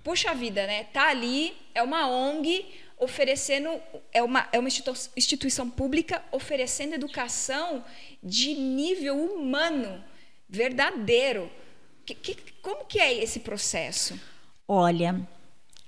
puxa 0.04 0.34
vida, 0.34 0.66
né? 0.66 0.86
Tá 0.86 1.10
ali, 1.10 1.56
é 1.74 1.84
uma 1.84 2.08
ONG 2.08 2.66
oferecendo, 2.98 3.70
é 4.14 4.24
uma, 4.24 4.48
é 4.52 4.60
uma 4.60 4.70
instituição 5.18 5.70
pública 5.70 6.24
oferecendo 6.32 6.94
educação 6.94 7.84
de 8.24 8.54
nível 8.54 9.18
humano, 9.18 10.02
verdadeiro. 10.48 11.52
Que, 12.06 12.16
que, 12.16 12.36
como 12.62 12.86
que 12.86 13.00
é 13.00 13.14
esse 13.14 13.42
processo? 13.42 14.18
Olha, 14.68 15.20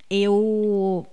eu 0.10 1.06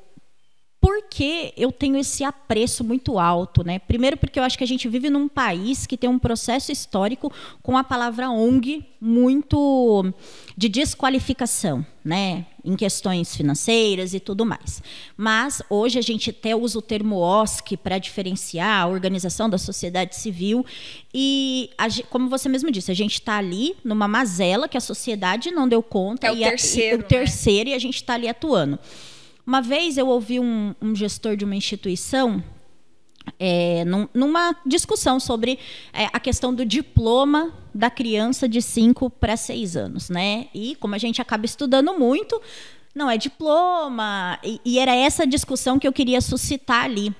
porque 0.95 1.53
eu 1.57 1.73
tenho 1.73 1.97
esse 1.97 2.23
apreço 2.23 2.85
muito 2.85 3.19
alto, 3.19 3.65
né? 3.65 3.81
Primeiro 3.81 4.17
porque 4.17 4.39
eu 4.39 4.45
acho 4.45 4.57
que 4.57 4.63
a 4.63 4.67
gente 4.67 4.89
vive 4.89 5.11
num 5.11 5.27
país 5.27 5.87
que 5.87 5.97
tem 5.97 6.09
um 6.09 6.21
processo 6.21 6.71
histórico 6.71 7.33
com 7.63 7.77
a 7.77 7.83
palavra 7.83 8.31
ONG 8.31 8.85
muito 9.01 10.15
de 10.57 10.69
desqualificação, 10.69 11.85
né? 12.05 12.47
Em 12.65 12.77
questões 12.77 13.35
financeiras 13.35 14.15
e 14.15 14.21
tudo 14.21 14.47
mais. 14.47 14.81
Mas 15.17 15.61
hoje 15.69 15.99
a 15.99 16.03
gente 16.03 16.31
até 16.31 16.55
usa 16.55 16.79
o 16.79 16.83
termo 16.83 17.17
OSC 17.17 17.77
para 17.77 17.99
diferenciar 17.99 18.83
a 18.83 18.87
organização 18.87 19.51
da 19.51 19.59
sociedade 19.59 20.15
civil 20.15 20.65
e, 21.13 21.71
a, 21.77 21.89
como 22.09 22.29
você 22.29 22.49
mesmo 22.49 22.71
disse, 22.71 22.93
a 22.93 22.95
gente 22.95 23.15
está 23.15 23.37
ali 23.37 23.75
numa 23.83 24.07
mazela 24.07 24.69
que 24.69 24.79
a 24.79 24.81
sociedade 24.81 25.51
não 25.51 25.69
deu 25.69 25.83
conta 25.83 26.29
é 26.29 26.31
o 26.31 26.37
e, 26.37 26.41
terceiro, 26.41 26.97
a, 26.97 27.01
e 27.01 27.01
o 27.01 27.03
terceiro 27.03 27.71
né? 27.71 27.75
e 27.75 27.77
a 27.77 27.81
gente 27.81 27.97
está 27.97 28.15
ali 28.15 28.29
atuando. 28.29 28.79
Uma 29.47 29.61
vez 29.61 29.99
eu 29.99 30.09
ouvi 30.09 30.41
um, 30.41 30.75
um 30.81 30.95
gestor 30.95 31.37
de 31.37 31.45
uma 31.45 31.55
instituição 31.55 32.43
é, 33.39 33.85
num, 33.85 34.09
numa 34.15 34.55
discussão 34.65 35.19
sobre 35.19 35.59
é, 35.93 36.07
a 36.13 36.21
questão 36.21 36.55
do 36.55 36.65
diploma 36.65 37.53
da 37.75 37.91
criança 37.91 38.49
de 38.49 38.61
5 38.63 39.11
para 39.11 39.37
6 39.37 39.77
anos, 39.77 40.11
né? 40.11 40.49
E 40.55 40.77
como 40.77 40.95
a 40.95 40.99
gente 40.99 41.21
acaba 41.21 41.45
estudando 41.45 41.99
muito, 41.99 42.41
não 42.95 43.11
é 43.11 43.19
diploma, 43.19 44.39
e, 44.43 44.61
e 44.65 44.79
era 44.79 44.95
essa 44.95 45.27
discussão 45.27 45.79
que 45.79 45.87
eu 45.87 45.93
queria 45.93 46.21
suscitar 46.21 46.85
ali. 46.85 47.15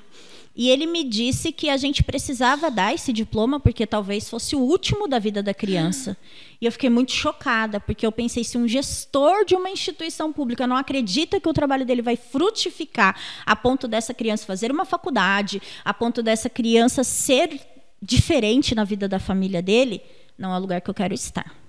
E 0.57 0.71
ele 0.71 0.87
me 0.87 1.03
disse 1.03 1.51
que 1.51 1.69
a 1.69 1.77
gente 1.77 2.03
precisava 2.05 2.71
dar 2.71 2.95
esse 2.95 3.13
diploma 3.13 3.59
porque 3.59 3.87
talvez 3.87 4.31
fosse 4.31 4.55
o 4.55 4.61
último 4.61 5.09
da 5.09 5.19
vida 5.19 5.43
da 5.43 5.53
criança. 5.53 6.17
E 6.61 6.67
eu 6.67 6.73
fiquei 6.73 6.89
muito 6.89 7.13
chocada, 7.13 7.79
porque 7.79 8.07
eu 8.07 8.13
pensei 8.13 8.43
se 8.43 8.57
um 8.57 8.67
gestor 8.67 9.45
de 9.45 9.55
uma 9.55 9.69
instituição 9.69 10.33
pública 10.33 10.67
não 10.67 10.77
acredita 10.77 11.39
que 11.39 11.47
o 11.47 11.53
trabalho 11.53 11.85
dele 11.85 12.01
vai 12.01 12.17
frutificar 12.17 13.21
a 13.45 13.55
ponto 13.55 13.87
dessa 13.87 14.15
criança 14.15 14.47
fazer 14.47 14.73
uma 14.73 14.87
faculdade, 14.87 15.61
a 15.85 15.93
ponto 15.93 16.23
dessa 16.23 16.49
criança 16.49 17.05
ser 17.05 17.61
diferente 18.01 18.75
na 18.75 18.83
vida 18.83 19.07
da 19.07 19.19
família 19.19 19.61
dele, 19.61 20.01
não 20.39 20.55
é 20.55 20.57
o 20.57 20.61
lugar 20.61 20.81
que 20.81 20.89
eu 20.89 20.95
quero 20.95 21.13
estar. 21.13 21.64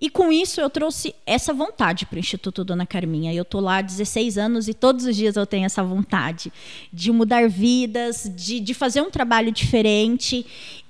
E 0.00 0.10
com 0.10 0.32
isso 0.32 0.60
eu 0.60 0.68
trouxe 0.68 1.14
essa 1.24 1.52
vontade 1.52 2.04
para 2.06 2.16
o 2.16 2.18
Instituto 2.18 2.64
Dona 2.64 2.86
Carminha. 2.86 3.32
Eu 3.32 3.42
estou 3.42 3.60
lá 3.60 3.78
há 3.78 3.82
16 3.82 4.38
anos 4.38 4.68
e 4.68 4.74
todos 4.74 5.04
os 5.04 5.16
dias 5.16 5.36
eu 5.36 5.46
tenho 5.46 5.64
essa 5.64 5.82
vontade 5.82 6.52
de 6.92 7.12
mudar 7.12 7.48
vidas, 7.48 8.30
de, 8.34 8.60
de 8.60 8.74
fazer 8.74 9.00
um 9.00 9.10
trabalho 9.10 9.52
diferente. 9.52 10.44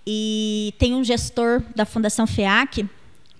E 0.06 0.74
tem 0.78 0.94
um 0.94 1.04
gestor 1.04 1.62
da 1.74 1.84
Fundação 1.84 2.26
FEAC, 2.26 2.88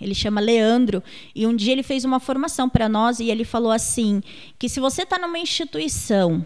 ele 0.01 0.15
chama 0.15 0.41
Leandro, 0.41 1.03
e 1.35 1.47
um 1.47 1.55
dia 1.55 1.73
ele 1.73 1.83
fez 1.83 2.05
uma 2.05 2.21
formação 2.21 2.69
para 2.69 2.89
nós 2.89 3.21
e 3.21 3.31
ele 3.31 3.45
falou 3.45 3.71
assim: 3.71 4.23
que 4.59 4.69
se 4.69 4.81
você 4.81 5.03
está 5.03 5.19
numa 5.19 5.39
instituição 5.39 6.45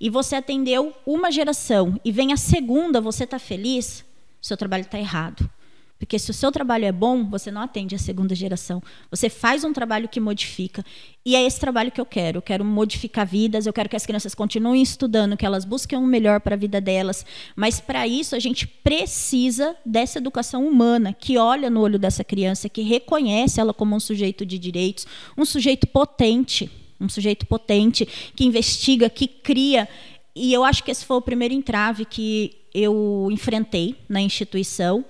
e 0.00 0.08
você 0.08 0.36
atendeu 0.36 0.94
uma 1.06 1.30
geração 1.30 1.98
e 2.04 2.12
vem 2.12 2.32
a 2.32 2.36
segunda, 2.36 3.00
você 3.00 3.24
está 3.24 3.38
feliz, 3.38 4.04
seu 4.40 4.56
trabalho 4.56 4.82
está 4.82 4.98
errado 4.98 5.50
Porque 5.98 6.18
se 6.18 6.30
o 6.30 6.34
seu 6.34 6.52
trabalho 6.52 6.84
é 6.84 6.92
bom, 6.92 7.24
você 7.24 7.50
não 7.50 7.62
atende 7.62 7.94
a 7.94 7.98
segunda 7.98 8.34
geração. 8.34 8.82
Você 9.10 9.30
faz 9.30 9.64
um 9.64 9.72
trabalho 9.72 10.08
que 10.08 10.20
modifica. 10.20 10.84
E 11.24 11.34
é 11.34 11.42
esse 11.44 11.58
trabalho 11.58 11.90
que 11.90 12.00
eu 12.00 12.04
quero. 12.04 12.38
Eu 12.38 12.42
quero 12.42 12.64
modificar 12.64 13.26
vidas, 13.26 13.66
eu 13.66 13.72
quero 13.72 13.88
que 13.88 13.96
as 13.96 14.04
crianças 14.04 14.34
continuem 14.34 14.82
estudando, 14.82 15.36
que 15.36 15.46
elas 15.46 15.64
busquem 15.64 15.98
um 15.98 16.06
melhor 16.06 16.40
para 16.40 16.54
a 16.54 16.58
vida 16.58 16.80
delas. 16.82 17.24
Mas 17.54 17.80
para 17.80 18.06
isso 18.06 18.36
a 18.36 18.38
gente 18.38 18.66
precisa 18.66 19.74
dessa 19.86 20.18
educação 20.18 20.66
humana, 20.66 21.14
que 21.14 21.38
olha 21.38 21.70
no 21.70 21.80
olho 21.80 21.98
dessa 21.98 22.22
criança, 22.22 22.68
que 22.68 22.82
reconhece 22.82 23.58
ela 23.58 23.72
como 23.72 23.96
um 23.96 24.00
sujeito 24.00 24.44
de 24.44 24.58
direitos, 24.58 25.06
um 25.36 25.46
sujeito 25.46 25.86
potente, 25.86 26.70
um 27.00 27.08
sujeito 27.08 27.46
potente 27.46 28.06
que 28.36 28.44
investiga, 28.44 29.08
que 29.08 29.26
cria. 29.26 29.88
E 30.34 30.52
eu 30.52 30.62
acho 30.62 30.84
que 30.84 30.90
esse 30.90 31.06
foi 31.06 31.16
o 31.16 31.22
primeiro 31.22 31.54
entrave 31.54 32.04
que 32.04 32.54
eu 32.74 33.30
enfrentei 33.32 33.96
na 34.06 34.20
instituição 34.20 35.02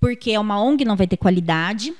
porque 0.00 0.32
é 0.32 0.40
uma 0.40 0.62
ONG, 0.62 0.84
não 0.84 0.96
vai 0.96 1.06
ter 1.06 1.16
qualidade. 1.16 1.94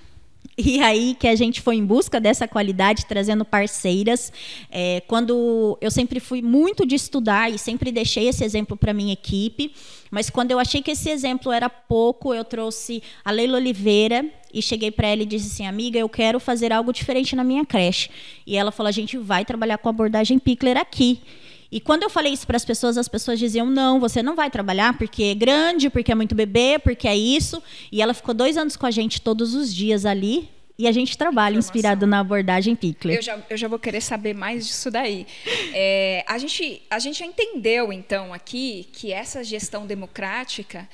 E 0.59 0.81
aí 0.81 1.15
que 1.19 1.29
a 1.29 1.37
gente 1.37 1.61
foi 1.61 1.77
em 1.77 1.85
busca 1.85 2.19
dessa 2.19 2.49
qualidade, 2.49 3.05
trazendo 3.05 3.45
parceiras. 3.45 4.33
É, 4.71 5.03
quando 5.07 5.77
eu 5.83 5.91
sempre 5.91 6.19
fui 6.19 6.41
muito 6.41 6.87
de 6.87 6.95
estudar 6.95 7.53
e 7.53 7.59
sempre 7.59 7.93
deixei 7.93 8.29
esse 8.29 8.43
exemplo 8.43 8.75
para 8.75 8.95
minha 8.95 9.13
equipe, 9.13 9.75
mas 10.11 10.31
quando 10.31 10.53
eu 10.53 10.59
achei 10.59 10.81
que 10.81 10.93
esse 10.93 11.11
exemplo 11.11 11.53
era 11.53 11.69
pouco, 11.69 12.33
eu 12.33 12.43
trouxe 12.43 13.03
a 13.23 13.31
Leila 13.31 13.59
Oliveira 13.59 14.25
e 14.53 14.63
cheguei 14.63 14.91
para 14.91 15.09
ela 15.09 15.23
e 15.23 15.27
disse 15.27 15.49
assim, 15.49 15.67
amiga, 15.67 15.99
eu 15.99 16.09
quero 16.09 16.41
fazer 16.41 16.73
algo 16.73 16.91
diferente 16.91 17.37
na 17.37 17.45
minha 17.45 17.67
creche. 17.67 18.09
E 18.47 18.57
ela 18.57 18.73
falou, 18.73 18.89
a 18.89 18.93
gente 18.93 19.19
vai 19.19 19.45
trabalhar 19.45 19.77
com 19.77 19.91
abordagem 19.91 20.39
Pickler 20.39 20.79
aqui. 20.79 21.21
E 21.71 21.81
quando 21.81 22.03
eu 22.03 22.11
falei 22.11 22.33
isso 22.33 22.47
para 22.47 22.57
as 22.57 22.65
pessoas, 22.65 22.97
as 22.97 23.09
pessoas 23.09 23.39
diziam: 23.39 23.67
não, 23.67 23.99
você 23.99 24.23
não 24.23 24.35
vai 24.35 24.51
trabalhar 24.51 24.97
porque 24.97 25.25
é 25.25 25.35
grande, 25.35 25.91
porque 25.91 26.13
é 26.13 26.15
muito 26.15 26.35
bebê, 26.35 26.79
porque 26.79 27.09
é 27.09 27.17
isso. 27.17 27.63
E 27.91 28.01
ela 28.01 28.15
ficou 28.15 28.35
dois 28.35 28.57
anos 28.57 28.77
com 28.77 28.87
a 28.87 28.91
gente 28.91 29.21
todos 29.21 29.55
os 29.55 29.75
dias 29.75 30.05
ali. 30.05 30.49
E 30.79 30.87
a 30.87 30.93
gente 30.93 31.17
trabalha 31.17 31.57
inspirado 31.57 32.07
na 32.07 32.21
abordagem 32.21 32.77
Pickler. 32.77 33.17
Eu 33.17 33.23
já, 33.23 33.39
eu 33.49 33.57
já 33.57 33.67
vou 33.67 33.79
querer 33.79 34.03
saber 34.03 34.35
mais 34.35 34.67
disso 34.67 34.91
daí. 34.91 35.27
É, 35.73 36.23
a, 36.27 36.37
gente, 36.37 36.83
a 36.91 36.99
gente 36.99 37.19
já 37.19 37.25
entendeu, 37.25 37.91
então, 37.91 38.35
aqui, 38.35 38.87
que 38.93 39.11
essa 39.11 39.43
gestão 39.43 39.87
democrática 39.87 40.87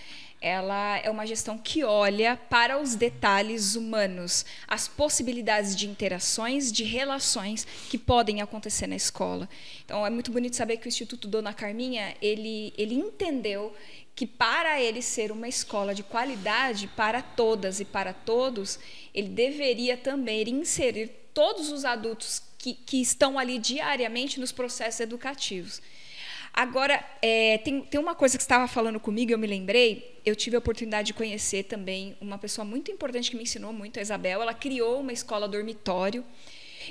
ela 0.42 0.98
é 0.98 1.08
uma 1.08 1.24
gestão 1.24 1.56
que 1.56 1.84
olha 1.84 2.36
para 2.36 2.80
os 2.80 2.96
detalhes 2.96 3.76
humanos, 3.76 4.44
as 4.66 4.88
possibilidades 4.88 5.76
de 5.76 5.88
interações, 5.88 6.72
de 6.72 6.82
relações 6.82 7.64
que 7.88 7.96
podem 7.96 8.42
acontecer 8.42 8.88
na 8.88 8.96
escola. 8.96 9.48
Então 9.84 10.04
é 10.04 10.10
muito 10.10 10.32
bonito 10.32 10.56
saber 10.56 10.78
que 10.78 10.86
o 10.86 10.90
Instituto 10.90 11.28
Dona 11.28 11.54
Carminha 11.54 12.14
ele 12.20 12.74
ele 12.76 12.96
entendeu 12.96 13.72
que 14.14 14.26
para 14.26 14.80
ele 14.80 15.00
ser 15.00 15.30
uma 15.30 15.48
escola 15.48 15.94
de 15.94 16.02
qualidade 16.02 16.88
para 16.88 17.22
todas 17.22 17.80
e 17.80 17.84
para 17.84 18.12
todos, 18.12 18.78
ele 19.14 19.28
deveria 19.28 19.96
também 19.96 20.42
inserir 20.50 21.08
todos 21.32 21.70
os 21.70 21.84
adultos 21.84 22.42
que, 22.58 22.74
que 22.74 23.00
estão 23.00 23.38
ali 23.38 23.58
diariamente 23.58 24.38
nos 24.38 24.52
processos 24.52 25.00
educativos. 25.00 25.80
Agora, 26.52 27.02
é, 27.22 27.58
tem, 27.58 27.80
tem 27.80 27.98
uma 27.98 28.14
coisa 28.14 28.36
que 28.36 28.42
estava 28.42 28.68
falando 28.68 29.00
comigo, 29.00 29.32
eu 29.32 29.38
me 29.38 29.46
lembrei. 29.46 30.20
Eu 30.24 30.36
tive 30.36 30.54
a 30.56 30.58
oportunidade 30.58 31.06
de 31.06 31.14
conhecer 31.14 31.64
também 31.64 32.16
uma 32.20 32.36
pessoa 32.36 32.64
muito 32.64 32.90
importante 32.90 33.30
que 33.30 33.36
me 33.36 33.44
ensinou 33.44 33.72
muito, 33.72 33.98
a 33.98 34.02
Isabel. 34.02 34.42
Ela 34.42 34.52
criou 34.52 35.00
uma 35.00 35.12
escola 35.12 35.48
dormitório. 35.48 36.24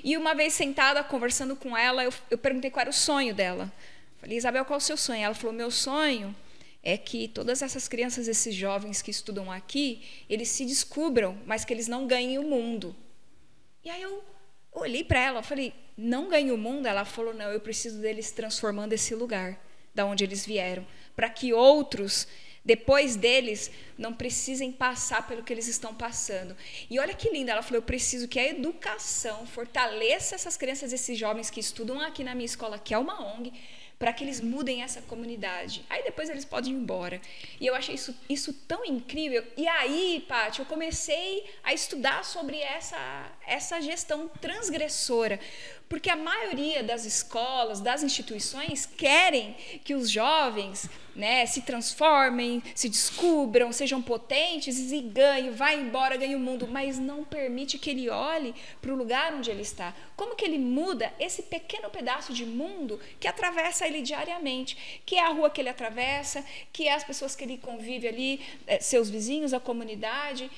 E 0.04 0.18
uma 0.18 0.34
vez 0.34 0.54
sentada, 0.54 1.04
conversando 1.04 1.56
com 1.56 1.78
ela, 1.78 2.04
eu, 2.04 2.14
eu 2.30 2.38
perguntei 2.38 2.72
qual 2.72 2.82
era 2.82 2.90
o 2.90 2.94
sonho 2.94 3.36
dela. 3.36 3.72
Falei, 4.20 4.38
Isabel, 4.38 4.66
qual 4.66 4.78
é 4.78 4.82
o 4.82 4.82
seu 4.82 4.98
sonho? 4.98 5.24
Ela 5.24 5.36
falou: 5.36 5.54
meu 5.54 5.70
sonho 5.70 6.36
é 6.84 6.98
que 6.98 7.28
todas 7.28 7.62
essas 7.62 7.88
crianças, 7.88 8.28
esses 8.28 8.56
jovens 8.56 9.02
que 9.02 9.12
estudam 9.12 9.52
aqui, 9.52 10.02
eles 10.30 10.50
se 10.50 10.66
descubram, 10.66 11.38
mas 11.46 11.64
que 11.64 11.74
eles 11.74 11.88
não 11.88 12.08
ganhem 12.08 12.40
o 12.40 12.44
mundo. 12.44 12.96
E 13.84 13.90
aí 13.90 14.02
eu 14.02 14.24
olhei 14.72 15.04
para 15.04 15.20
ela, 15.20 15.44
falei: 15.44 15.74
não 16.02 16.28
ganhe 16.28 16.52
o 16.52 16.58
mundo, 16.58 16.88
ela 16.88 17.06
falou: 17.06 17.34
não, 17.34 17.52
eu 17.52 17.60
preciso 17.60 18.00
deles 18.00 18.32
transformando 18.32 18.94
esse 18.94 19.14
lugar 19.14 19.60
da 19.94 20.06
onde 20.06 20.24
eles 20.24 20.46
vieram, 20.46 20.86
para 21.16 21.30
que 21.30 21.54
outros 21.54 22.28
depois 22.64 23.16
deles 23.16 23.72
não 23.98 24.14
precisem 24.14 24.72
passar 24.72 25.28
pelo 25.28 25.44
que 25.44 25.52
eles 25.52 25.68
estão 25.68 25.96
passando. 25.96 26.56
E 26.90 27.00
olha 27.00 27.14
que 27.14 27.30
linda, 27.30 27.52
ela 27.52 27.62
falou: 27.62 27.78
eu 27.78 27.86
preciso 27.86 28.28
que 28.28 28.40
a 28.40 28.48
educação 28.48 29.46
fortaleça 29.46 30.36
essas 30.36 30.58
crianças, 30.58 30.94
esses 30.94 31.18
jovens 31.18 31.50
que 31.50 31.60
estudam 31.60 32.00
aqui 32.00 32.24
na 32.24 32.36
minha 32.36 32.46
escola, 32.46 32.78
que 32.78 32.94
é 32.94 32.98
uma 32.98 33.36
ONG, 33.36 33.52
para 34.02 34.14
que 34.14 34.24
eles 34.24 34.42
mudem 34.42 34.82
essa 34.82 35.00
comunidade. 35.02 35.86
Aí 35.88 36.04
depois 36.04 36.28
eles 36.28 36.44
podem 36.44 36.74
ir 36.74 36.76
embora. 36.76 37.22
E 37.60 37.68
eu 37.68 37.76
achei 37.76 37.94
isso, 37.94 38.16
isso 38.28 38.52
tão 38.68 38.84
incrível. 38.84 39.46
E 39.56 39.68
aí, 39.68 40.26
Paty, 40.28 40.60
eu 40.60 40.66
comecei 40.66 41.48
a 41.64 41.72
estudar 41.72 42.26
sobre 42.26 42.58
essa, 42.58 43.32
essa 43.46 43.80
gestão 43.80 44.28
transgressora. 44.28 45.40
Porque 45.92 46.10
a 46.10 46.16
maioria 46.16 46.82
das 46.82 47.04
escolas, 47.04 47.82
das 47.82 48.02
instituições, 48.02 48.86
querem 48.86 49.58
que 49.84 49.94
os 49.94 50.10
jovens 50.10 50.90
né, 51.14 51.46
se 51.46 51.64
transformem, 51.64 52.64
se 52.74 52.88
descubram, 52.88 53.74
sejam 53.74 54.02
potentes 54.02 54.90
e 54.94 55.02
ganhem, 55.02 55.52
vá 55.52 55.74
embora, 55.74 56.16
ganhe 56.16 56.34
o 56.34 56.40
mundo, 56.40 56.66
mas 56.66 56.98
não 56.98 57.26
permite 57.26 57.78
que 57.78 57.90
ele 57.90 58.10
olhe 58.10 58.56
para 58.82 58.94
o 58.94 58.96
lugar 58.96 59.34
onde 59.34 59.52
ele 59.52 59.64
está. 59.64 59.94
Como 60.16 60.34
que 60.34 60.46
ele 60.46 60.58
muda 60.58 61.12
esse 61.20 61.44
pequeno 61.44 61.90
pedaço 61.90 62.32
de 62.32 62.46
mundo 62.46 62.98
que 63.20 63.28
atravessa 63.28 63.86
ele 63.86 64.02
diariamente, 64.02 65.02
que 65.06 65.18
é 65.18 65.26
a 65.26 65.34
rua 65.34 65.50
que 65.50 65.60
ele 65.60 65.68
atravessa, 65.68 66.42
que 66.72 66.88
é 66.88 66.94
as 66.94 67.04
pessoas 67.04 67.36
que 67.36 67.44
ele 67.44 67.58
convive 67.58 68.08
ali, 68.08 68.40
eh, 68.66 68.80
seus 68.80 69.10
vizinhos, 69.10 69.54
a 69.54 69.60
comunidade. 69.60 70.50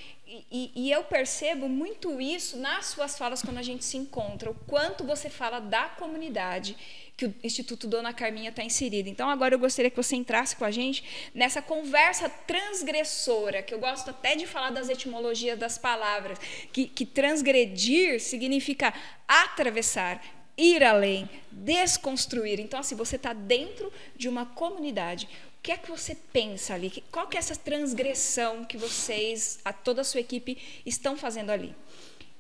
E, 0.52 0.72
e, 0.76 0.92
eu 0.92 1.04
percebo 1.04 1.70
muito 1.70 2.20
isso 2.20 2.58
nas 2.58 2.88
suas 2.88 3.16
falas 3.18 3.44
quando 3.44 3.60
a 3.60 3.62
gente 3.62 3.86
se 3.86 3.98
encontra, 3.98 4.50
o 4.50 4.56
quanto 4.66 5.04
você 5.04 5.30
fala 5.30 5.60
da 5.60 5.90
comunidade 5.90 6.76
que 7.16 7.28
o 7.28 7.36
Instituto 7.44 7.88
Dona 7.88 8.12
Carminha 8.12 8.50
está 8.50 8.64
inserido. 8.64 9.08
Então, 9.08 9.30
agora 9.30 9.54
eu 9.54 9.60
gostaria 9.60 9.92
que 9.92 9.98
você 9.98 10.16
entrasse 10.16 10.56
com 10.56 10.66
a 10.66 10.72
gente 10.72 11.04
nessa 11.36 11.62
conversa 11.62 12.28
transgressora, 12.28 13.62
que 13.62 13.74
eu 13.74 13.80
gosto 13.80 14.10
até 14.10 14.36
de 14.36 14.48
falar 14.48 14.72
das 14.72 14.90
etimologias 14.90 15.60
das 15.60 15.78
palavras, 15.78 16.40
que, 16.72 16.88
que 16.88 17.06
transgredir 17.06 18.20
significa 18.20 18.92
atravessar, 19.28 20.24
ir 20.58 20.84
além, 20.84 21.30
desconstruir. 21.52 22.60
Então, 22.60 22.80
assim, 22.80 22.96
você 22.96 23.18
está 23.18 23.34
dentro 23.34 23.94
de 24.16 24.28
uma 24.28 24.48
comunidade. 24.48 25.30
Que 25.64 25.72
é 25.72 25.78
que 25.78 25.90
você 25.90 26.14
pensa 26.14 26.74
ali? 26.74 26.92
Qual 27.10 27.26
que 27.26 27.38
é 27.38 27.40
essa 27.40 27.56
transgressão 27.56 28.66
que 28.66 28.78
vocês, 28.78 29.60
a 29.64 29.72
toda 29.72 30.02
a 30.02 30.04
sua 30.04 30.20
equipe, 30.20 30.58
estão 30.86 31.16
fazendo 31.16 31.52
ali? 31.52 31.74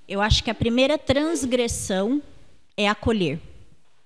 Eu 0.05 0.21
acho 0.21 0.43
que 0.43 0.51
a 0.51 0.53
primeira 0.53 0.97
transgressão 0.97 2.21
é 2.75 2.89
acolher 2.89 3.39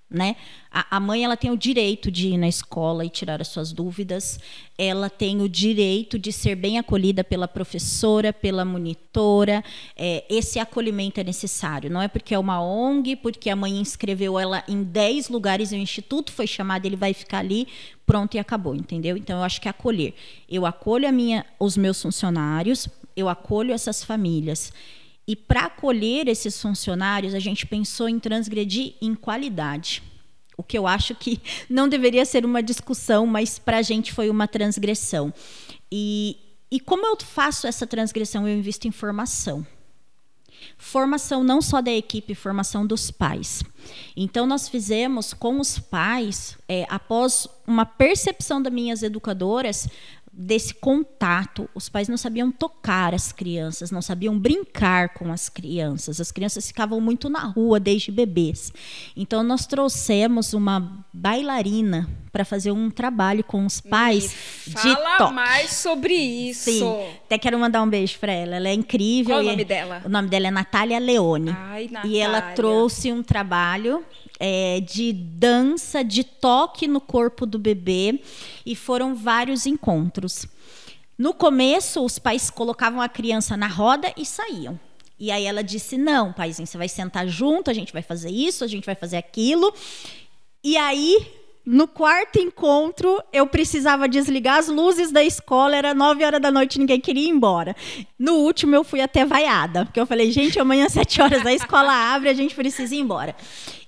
né? 0.10 0.38
A, 0.72 0.98
a, 0.98 1.00
mãe 1.00 1.24
ela 1.26 1.36
tem 1.36 1.52
o 1.52 1.58
direito 1.58 2.10
de 2.10 2.30
ir 2.30 2.38
na 2.38 2.48
escola 2.48 3.04
e 3.04 3.10
tirar 3.10 3.42
as 3.42 3.50
suas 3.50 3.74
dúvidas. 3.74 4.40
Ela 4.78 5.10
tem 5.10 5.42
o 5.42 5.50
direito 5.50 6.18
de 6.18 6.32
ser 6.32 6.56
bem 6.56 6.78
acolhida 6.78 7.24
pela 7.24 7.48
professora, 7.48 8.32
pela 8.32 8.64
monitora. 8.64 9.64
É, 9.98 10.24
esse 10.30 10.60
acolhimento 10.60 11.20
é 11.20 11.24
necessário. 11.24 11.90
Não 11.90 12.02
é 12.02 12.08
porque 12.08 12.34
é 12.34 12.40
uma 12.40 12.62
ONG, 12.62 13.18
porque 13.18 13.50
a 13.50 13.56
mãe 13.56 13.78
inscreveu 13.78 14.40
ela 14.40 14.64
em 14.68 14.82
10 14.82 15.28
lugares 15.28 15.72
e 15.72 15.76
o 15.76 15.80
instituto 15.80 16.32
foi 16.32 16.48
chamado, 16.48 16.86
ele 16.86 16.96
vai 16.96 17.14
ficar 17.14 17.40
ali, 17.40 17.68
pronto 18.06 18.36
e 18.36 18.40
acabou, 18.40 18.76
entendeu? 18.76 19.18
Então 19.18 19.40
eu 19.40 19.44
acho 19.44 19.60
que 19.60 19.68
é 19.68 19.72
acolher. 19.72 20.14
Eu 20.48 20.66
acolho 20.66 21.08
a 21.08 21.12
minha, 21.12 21.46
os 21.60 21.76
meus 21.76 22.02
funcionários, 22.02 22.88
eu 23.16 23.28
acolho 23.28 23.74
essas 23.74 24.04
famílias. 24.04 24.72
E 25.28 25.36
para 25.36 25.66
acolher 25.66 26.28
esses 26.28 26.60
funcionários, 26.62 27.34
a 27.34 27.40
gente 27.40 27.66
pensou 27.66 28.08
em 28.08 28.18
transgredir 28.18 28.96
em 29.02 29.14
qualidade. 29.14 30.02
O 30.56 30.64
que 30.64 30.78
eu 30.78 30.88
acho 30.88 31.14
que 31.14 31.42
não 31.70 31.90
deveria 31.90 32.26
ser 32.26 32.46
uma 32.46 32.64
discussão, 32.64 33.28
mas 33.28 33.60
para 33.60 33.78
a 33.78 33.82
gente 33.82 34.14
foi 34.14 34.30
uma 34.30 34.48
transgressão. 34.48 35.34
E, 35.92 36.38
e 36.72 36.80
como 36.80 37.06
eu 37.06 37.18
faço 37.20 37.68
essa 37.68 37.86
transgressão? 37.86 38.48
Eu 38.48 38.58
invisto 38.58 38.88
em 38.88 38.92
formação. 38.92 39.68
Formação 40.78 41.44
não 41.44 41.62
só 41.62 41.82
da 41.82 41.92
equipe, 41.92 42.34
formação 42.34 42.86
dos 42.86 43.12
pais. 43.12 43.64
Então, 44.16 44.46
nós 44.46 44.68
fizemos 44.68 45.34
com 45.34 45.60
os 45.60 45.80
pais, 45.80 46.58
é, 46.68 46.86
após 46.90 47.48
uma 47.66 47.86
percepção 47.86 48.62
das 48.62 48.74
minhas 48.74 49.04
educadoras, 49.04 49.88
desse 50.40 50.72
contato. 50.76 51.68
Os 51.74 51.90
pais 51.90 52.08
não 52.08 52.16
sabiam 52.16 52.52
tocar 52.52 53.16
as 53.16 53.32
crianças, 53.32 53.90
não 53.90 54.04
sabiam 54.04 54.38
brincar 54.38 55.10
com 55.10 55.32
as 55.34 55.50
crianças. 55.50 56.22
As 56.22 56.32
crianças 56.32 56.68
ficavam 56.68 57.02
muito 57.02 57.28
na 57.28 57.40
rua 57.40 57.80
desde 57.80 58.12
bebês. 58.12 58.72
Então 59.16 59.42
nós 59.42 59.66
trouxemos 59.66 60.54
uma 60.54 61.06
bailarina 61.12 62.08
para 62.32 62.46
fazer 62.46 62.72
um 62.72 62.92
trabalho 62.92 63.44
com 63.44 63.66
os 63.66 63.82
pais 63.82 64.36
Me 64.68 64.76
de 64.76 64.80
fala 64.80 65.18
toque. 65.18 65.34
mais 65.34 65.72
sobre 65.72 66.14
isso. 66.14 66.70
Sim, 66.70 67.06
até 67.26 67.40
quero 67.40 67.58
mandar 67.58 67.82
um 67.82 67.90
beijo 67.90 68.20
para 68.20 68.32
ela. 68.32 68.58
Ela 68.58 68.70
é 68.70 68.74
incrível. 68.74 69.36
Qual 69.38 69.44
o 69.44 69.50
nome 69.50 69.66
dela? 69.66 70.02
O 70.06 70.10
nome 70.10 70.28
dela 70.30 70.48
é 70.48 70.52
Natália 70.52 71.00
Leone. 71.00 71.50
Ai, 71.58 71.88
Natália. 71.92 72.16
E 72.16 72.20
ela 72.20 72.42
trouxe 72.54 73.12
um 73.12 73.24
trabalho 73.24 74.04
é, 74.40 74.80
de 74.82 75.14
dança, 75.14 76.04
de 76.04 76.24
toque 76.24 76.88
no 76.88 77.02
corpo 77.02 77.46
do 77.46 77.58
bebê, 77.58 78.22
e 78.66 78.76
foram 78.76 79.16
vários 79.16 79.66
encontros. 79.66 80.46
No 81.18 81.34
começo, 81.34 82.04
os 82.04 82.20
pais 82.20 82.50
colocavam 82.50 83.02
a 83.02 83.10
criança 83.10 83.58
na 83.58 83.68
roda 83.68 84.14
e 84.16 84.26
saíam. 84.26 84.80
E 85.20 85.32
aí 85.32 85.46
ela 85.46 85.64
disse: 85.64 85.98
Não, 85.98 86.32
paizinho, 86.32 86.68
você 86.68 86.78
vai 86.78 86.88
sentar 86.88 87.28
junto, 87.28 87.72
a 87.72 87.74
gente 87.74 87.92
vai 87.92 88.04
fazer 88.04 88.30
isso, 88.30 88.64
a 88.64 88.68
gente 88.68 88.86
vai 88.86 88.96
fazer 88.96 89.18
aquilo. 89.18 89.74
E 90.64 90.78
aí 90.78 91.26
no 91.70 91.86
quarto 91.86 92.40
encontro, 92.40 93.22
eu 93.34 93.46
precisava 93.46 94.08
desligar 94.08 94.58
as 94.58 94.70
luzes 94.70 95.12
da 95.12 95.22
escola, 95.22 95.76
era 95.76 95.94
nove 95.94 96.24
horas 96.24 96.42
da 96.42 96.50
noite, 96.50 96.80
ninguém 96.80 96.98
queria 96.98 97.26
ir 97.26 97.30
embora. 97.30 97.76
No 98.18 98.36
último, 98.36 98.74
eu 98.74 98.86
fui 98.86 99.02
até 99.02 99.26
vaiada, 99.26 99.84
porque 99.84 100.00
eu 100.00 100.06
falei, 100.06 100.32
gente, 100.32 100.58
amanhã 100.58 100.86
às 100.86 100.94
sete 100.94 101.22
horas 101.22 101.46
a 101.46 101.54
escola 101.54 101.92
abre, 101.92 102.30
a 102.30 102.34
gente 102.34 102.56
precisa 102.56 102.96
ir 102.96 103.00
embora. 103.00 103.36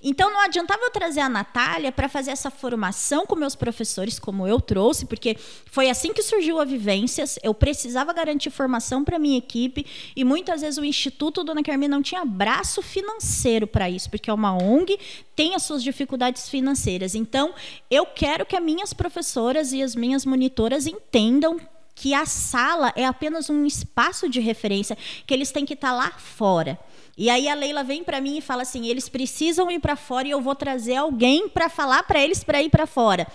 Então, 0.02 0.32
não 0.32 0.40
adiantava 0.40 0.82
eu 0.82 0.90
trazer 0.90 1.20
a 1.20 1.28
Natália 1.28 1.92
para 1.92 2.08
fazer 2.08 2.30
essa 2.30 2.50
formação 2.50 3.26
com 3.26 3.36
meus 3.36 3.54
professores, 3.54 4.18
como 4.18 4.46
eu 4.46 4.58
trouxe, 4.58 5.04
porque 5.04 5.36
foi 5.66 5.90
assim 5.90 6.12
que 6.14 6.22
surgiu 6.22 6.58
a 6.58 6.64
Vivências. 6.64 7.38
Eu 7.42 7.52
precisava 7.52 8.12
garantir 8.14 8.48
formação 8.48 9.04
para 9.04 9.18
minha 9.18 9.36
equipe 9.36 9.84
e 10.16 10.24
muitas 10.24 10.62
vezes 10.62 10.78
o 10.78 10.84
Instituto 10.84 11.44
Dona 11.44 11.62
Carmen 11.62 11.88
não 11.88 12.00
tinha 12.00 12.24
braço 12.24 12.80
financeiro 12.80 13.66
para 13.66 13.90
isso, 13.90 14.08
porque 14.08 14.30
é 14.30 14.32
uma 14.32 14.54
ONG, 14.54 14.98
tem 15.36 15.54
as 15.54 15.64
suas 15.64 15.82
dificuldades 15.82 16.48
financeiras. 16.48 17.14
Então, 17.14 17.54
eu 17.90 18.06
quero 18.06 18.46
que 18.46 18.56
as 18.56 18.62
minhas 18.62 18.94
professoras 18.94 19.72
e 19.72 19.82
as 19.82 19.94
minhas 19.94 20.24
monitoras 20.24 20.86
entendam 20.86 21.60
que 21.94 22.14
a 22.14 22.24
sala 22.24 22.90
é 22.96 23.04
apenas 23.04 23.50
um 23.50 23.66
espaço 23.66 24.26
de 24.26 24.40
referência, 24.40 24.96
que 25.26 25.34
eles 25.34 25.52
têm 25.52 25.66
que 25.66 25.74
estar 25.74 25.92
lá 25.92 26.10
fora. 26.12 26.78
E 27.20 27.28
aí 27.28 27.50
a 27.50 27.54
Leila 27.54 27.84
vem 27.84 28.02
para 28.02 28.18
mim 28.18 28.38
e 28.38 28.40
fala 28.40 28.62
assim: 28.62 28.86
eles 28.86 29.06
precisam 29.06 29.70
ir 29.70 29.78
para 29.78 29.94
fora 29.94 30.26
e 30.26 30.30
eu 30.30 30.40
vou 30.40 30.54
trazer 30.54 30.96
alguém 30.96 31.50
para 31.50 31.68
falar 31.68 32.02
para 32.04 32.18
eles 32.18 32.42
para 32.42 32.62
ir 32.62 32.70
para 32.70 32.86
fora. 32.86 33.26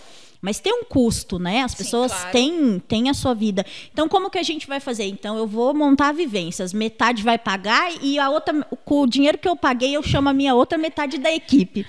Mas 0.41 0.59
tem 0.59 0.73
um 0.73 0.83
custo, 0.83 1.37
né? 1.37 1.61
As 1.61 1.75
pessoas 1.75 2.11
Sim, 2.11 2.17
claro. 2.17 2.31
têm, 2.31 2.79
têm 2.87 3.09
a 3.11 3.13
sua 3.13 3.35
vida. 3.35 3.63
Então, 3.93 4.09
como 4.09 4.31
que 4.31 4.39
a 4.39 4.43
gente 4.43 4.65
vai 4.65 4.79
fazer? 4.79 5.05
Então, 5.05 5.37
eu 5.37 5.45
vou 5.45 5.71
montar 5.71 6.13
vivências. 6.13 6.73
Metade 6.73 7.21
vai 7.21 7.37
pagar 7.37 7.91
e 8.01 8.17
a 8.17 8.27
outra, 8.27 8.59
com 8.83 9.01
o 9.01 9.07
dinheiro 9.07 9.37
que 9.37 9.47
eu 9.47 9.55
paguei, 9.55 9.95
eu 9.95 10.01
chamo 10.01 10.29
a 10.29 10.33
minha 10.33 10.55
outra 10.55 10.79
metade 10.79 11.19
da 11.19 11.31
equipe. 11.31 11.85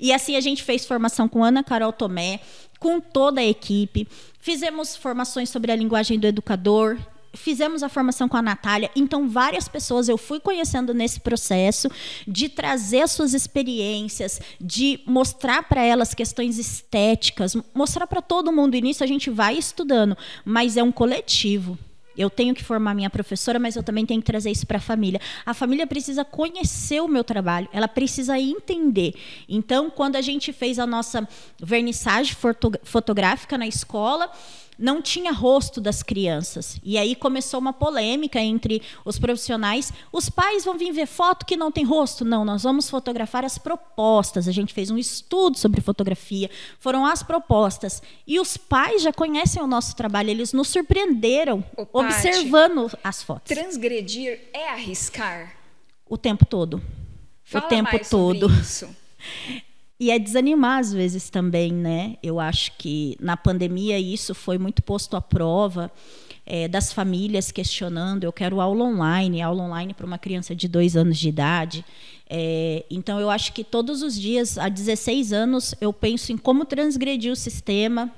E 0.00 0.12
assim 0.12 0.34
a 0.34 0.40
gente 0.40 0.64
fez 0.64 0.84
formação 0.84 1.28
com 1.28 1.44
Ana 1.44 1.62
Carol 1.62 1.92
Tomé, 1.92 2.40
com 2.80 3.00
toda 3.00 3.40
a 3.40 3.46
equipe. 3.46 4.08
Fizemos 4.40 4.96
formações 4.96 5.48
sobre 5.48 5.70
a 5.70 5.76
linguagem 5.76 6.18
do 6.18 6.26
educador, 6.26 6.98
fizemos 7.36 7.82
a 7.82 7.88
formação 7.88 8.28
com 8.28 8.36
a 8.36 8.42
Natália, 8.42 8.90
então 8.96 9.28
várias 9.28 9.68
pessoas 9.68 10.08
eu 10.08 10.18
fui 10.18 10.40
conhecendo 10.40 10.94
nesse 10.94 11.20
processo 11.20 11.88
de 12.26 12.48
trazer 12.48 13.08
suas 13.08 13.34
experiências, 13.34 14.40
de 14.60 15.00
mostrar 15.06 15.62
para 15.64 15.82
elas 15.82 16.14
questões 16.14 16.58
estéticas, 16.58 17.56
mostrar 17.74 18.06
para 18.06 18.22
todo 18.22 18.52
mundo. 18.52 18.74
E 18.74 18.80
nisso 18.80 19.04
a 19.04 19.06
gente 19.06 19.30
vai 19.30 19.56
estudando, 19.56 20.16
mas 20.44 20.76
é 20.76 20.82
um 20.82 20.92
coletivo. 20.92 21.78
Eu 22.16 22.30
tenho 22.30 22.54
que 22.54 22.64
formar 22.64 22.94
minha 22.94 23.10
professora, 23.10 23.58
mas 23.58 23.76
eu 23.76 23.82
também 23.82 24.06
tenho 24.06 24.20
que 24.20 24.26
trazer 24.26 24.50
isso 24.50 24.66
para 24.66 24.78
a 24.78 24.80
família. 24.80 25.20
A 25.44 25.52
família 25.52 25.86
precisa 25.86 26.24
conhecer 26.24 27.02
o 27.02 27.08
meu 27.08 27.22
trabalho, 27.22 27.68
ela 27.72 27.86
precisa 27.86 28.38
entender. 28.38 29.14
Então, 29.48 29.90
quando 29.90 30.16
a 30.16 30.22
gente 30.22 30.52
fez 30.52 30.78
a 30.78 30.86
nossa 30.86 31.28
vernissagem 31.60 32.34
fotográfica 32.82 33.58
na 33.58 33.66
escola, 33.66 34.30
não 34.78 35.00
tinha 35.00 35.32
rosto 35.32 35.80
das 35.80 36.02
crianças. 36.02 36.78
E 36.82 36.98
aí 36.98 37.14
começou 37.14 37.58
uma 37.60 37.72
polêmica 37.72 38.40
entre 38.40 38.82
os 39.04 39.18
profissionais. 39.18 39.92
Os 40.12 40.28
pais 40.28 40.64
vão 40.64 40.76
vir 40.76 40.92
ver 40.92 41.06
foto 41.06 41.46
que 41.46 41.56
não 41.56 41.70
tem 41.70 41.84
rosto? 41.84 42.24
Não, 42.24 42.44
nós 42.44 42.62
vamos 42.62 42.90
fotografar 42.90 43.44
as 43.44 43.58
propostas. 43.58 44.46
A 44.46 44.52
gente 44.52 44.74
fez 44.74 44.90
um 44.90 44.98
estudo 44.98 45.58
sobre 45.58 45.80
fotografia. 45.80 46.50
Foram 46.78 47.06
as 47.06 47.22
propostas. 47.22 48.02
E 48.26 48.38
os 48.38 48.56
pais 48.56 49.02
já 49.02 49.12
conhecem 49.12 49.62
o 49.62 49.66
nosso 49.66 49.96
trabalho, 49.96 50.30
eles 50.30 50.52
nos 50.52 50.68
surpreenderam 50.68 51.64
Ô, 51.76 52.00
observando 52.00 52.90
as 53.02 53.22
fotos. 53.22 53.54
Transgredir 53.54 54.40
é 54.52 54.68
arriscar? 54.70 55.54
O 56.08 56.16
tempo 56.18 56.44
todo. 56.44 56.82
Fala 57.44 57.64
o 57.64 57.68
tempo 57.68 57.98
todo. 58.08 58.50
Isso. 58.50 58.88
E 59.98 60.10
é 60.10 60.18
desanimar 60.18 60.80
às 60.80 60.92
vezes 60.92 61.30
também, 61.30 61.72
né? 61.72 62.16
Eu 62.22 62.38
acho 62.38 62.72
que 62.76 63.16
na 63.18 63.36
pandemia 63.36 63.98
isso 63.98 64.34
foi 64.34 64.58
muito 64.58 64.82
posto 64.82 65.16
à 65.16 65.22
prova 65.22 65.90
é, 66.44 66.68
das 66.68 66.92
famílias 66.92 67.50
questionando. 67.50 68.24
Eu 68.24 68.32
quero 68.32 68.60
aula 68.60 68.84
online, 68.84 69.40
aula 69.40 69.62
online 69.62 69.94
para 69.94 70.06
uma 70.06 70.18
criança 70.18 70.54
de 70.54 70.68
dois 70.68 70.96
anos 70.96 71.18
de 71.18 71.28
idade. 71.28 71.84
É, 72.28 72.84
então 72.90 73.18
eu 73.18 73.30
acho 73.30 73.52
que 73.52 73.64
todos 73.64 74.02
os 74.02 74.18
dias, 74.18 74.58
há 74.58 74.68
16 74.68 75.32
anos, 75.32 75.74
eu 75.80 75.92
penso 75.92 76.30
em 76.30 76.36
como 76.36 76.66
transgredir 76.66 77.32
o 77.32 77.36
sistema. 77.36 78.12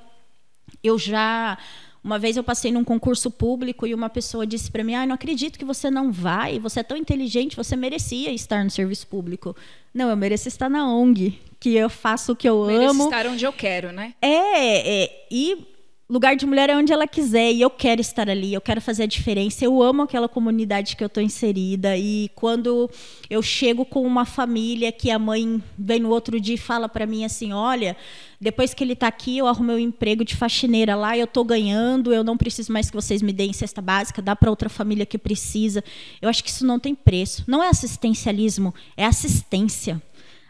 Eu 0.83 0.99
já 0.99 1.57
uma 2.03 2.17
vez 2.17 2.37
eu 2.37 2.43
passei 2.43 2.71
num 2.71 2.83
concurso 2.83 3.29
público 3.29 3.85
e 3.85 3.93
uma 3.93 4.09
pessoa 4.09 4.45
disse 4.47 4.71
para 4.71 4.83
mim: 4.83 4.95
"Ah, 4.95 5.05
não 5.05 5.15
acredito 5.15 5.57
que 5.59 5.65
você 5.65 5.89
não 5.89 6.11
vai. 6.11 6.59
Você 6.59 6.79
é 6.79 6.83
tão 6.83 6.97
inteligente, 6.97 7.55
você 7.55 7.75
merecia 7.75 8.31
estar 8.31 8.63
no 8.63 8.69
serviço 8.69 9.07
público." 9.07 9.55
Não, 9.93 10.09
eu 10.09 10.15
mereço 10.17 10.47
estar 10.47 10.69
na 10.69 10.87
ONG, 10.87 11.39
que 11.59 11.75
eu 11.75 11.89
faço 11.89 12.33
o 12.33 12.35
que 12.35 12.47
eu 12.47 12.65
mereço 12.65 12.91
amo. 12.91 13.03
estar 13.05 13.25
onde 13.27 13.43
eu 13.43 13.51
quero, 13.51 13.91
né? 13.91 14.13
É, 14.21 15.03
é, 15.03 15.25
e 15.31 15.67
lugar 16.09 16.35
de 16.35 16.43
mulher 16.43 16.71
é 16.71 16.75
onde 16.75 16.91
ela 16.91 17.07
quiser 17.07 17.51
e 17.51 17.61
eu 17.61 17.69
quero 17.69 18.01
estar 18.01 18.27
ali, 18.27 18.51
eu 18.51 18.61
quero 18.61 18.81
fazer 18.81 19.03
a 19.03 19.05
diferença. 19.05 19.63
Eu 19.63 19.81
amo 19.81 20.01
aquela 20.01 20.27
comunidade 20.27 20.95
que 20.95 21.03
eu 21.03 21.07
estou 21.07 21.21
inserida 21.21 21.95
e 21.95 22.31
quando 22.33 22.89
eu 23.29 23.41
chego 23.43 23.85
com 23.85 24.01
uma 24.01 24.25
família 24.25 24.91
que 24.91 25.11
a 25.11 25.19
mãe 25.19 25.61
vem 25.77 25.99
no 25.99 26.09
outro 26.09 26.39
dia 26.39 26.55
e 26.55 26.57
fala 26.57 26.89
para 26.89 27.05
mim 27.05 27.23
assim, 27.23 27.53
olha, 27.53 27.95
depois 28.41 28.73
que 28.73 28.83
ele 28.83 28.93
está 28.93 29.07
aqui, 29.07 29.37
eu 29.37 29.45
arrumei 29.45 29.75
um 29.75 29.79
emprego 29.79 30.25
de 30.25 30.35
faxineira 30.35 30.95
lá, 30.95 31.15
eu 31.15 31.25
estou 31.25 31.43
ganhando, 31.43 32.11
eu 32.11 32.23
não 32.23 32.35
preciso 32.35 32.73
mais 32.73 32.89
que 32.89 32.95
vocês 32.95 33.21
me 33.21 33.31
deem 33.31 33.53
cesta 33.53 33.81
básica, 33.81 34.19
dá 34.19 34.35
para 34.35 34.49
outra 34.49 34.67
família 34.67 35.05
que 35.05 35.17
precisa. 35.17 35.83
Eu 36.19 36.27
acho 36.27 36.43
que 36.43 36.49
isso 36.49 36.65
não 36.65 36.79
tem 36.79 36.95
preço. 36.95 37.43
Não 37.47 37.63
é 37.63 37.69
assistencialismo, 37.69 38.73
é 38.97 39.05
assistência 39.05 40.01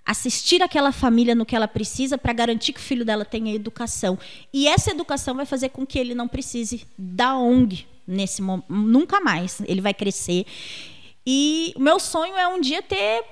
assistir 0.05 0.61
aquela 0.61 0.91
família 0.91 1.35
no 1.35 1.45
que 1.45 1.55
ela 1.55 1.67
precisa 1.67 2.17
para 2.17 2.33
garantir 2.33 2.73
que 2.73 2.79
o 2.79 2.83
filho 2.83 3.05
dela 3.05 3.25
tenha 3.25 3.53
educação. 3.53 4.17
E 4.53 4.67
essa 4.67 4.91
educação 4.91 5.35
vai 5.35 5.45
fazer 5.45 5.69
com 5.69 5.85
que 5.85 5.99
ele 5.99 6.15
não 6.15 6.27
precise 6.27 6.85
da 6.97 7.37
ONG 7.37 7.85
nesse 8.07 8.41
momento, 8.41 8.65
nunca 8.69 9.19
mais. 9.19 9.61
Ele 9.65 9.81
vai 9.81 9.93
crescer. 9.93 10.45
E 11.25 11.73
o 11.75 11.79
meu 11.79 11.99
sonho 11.99 12.35
é 12.35 12.47
um 12.47 12.59
dia 12.59 12.81
ter 12.81 13.23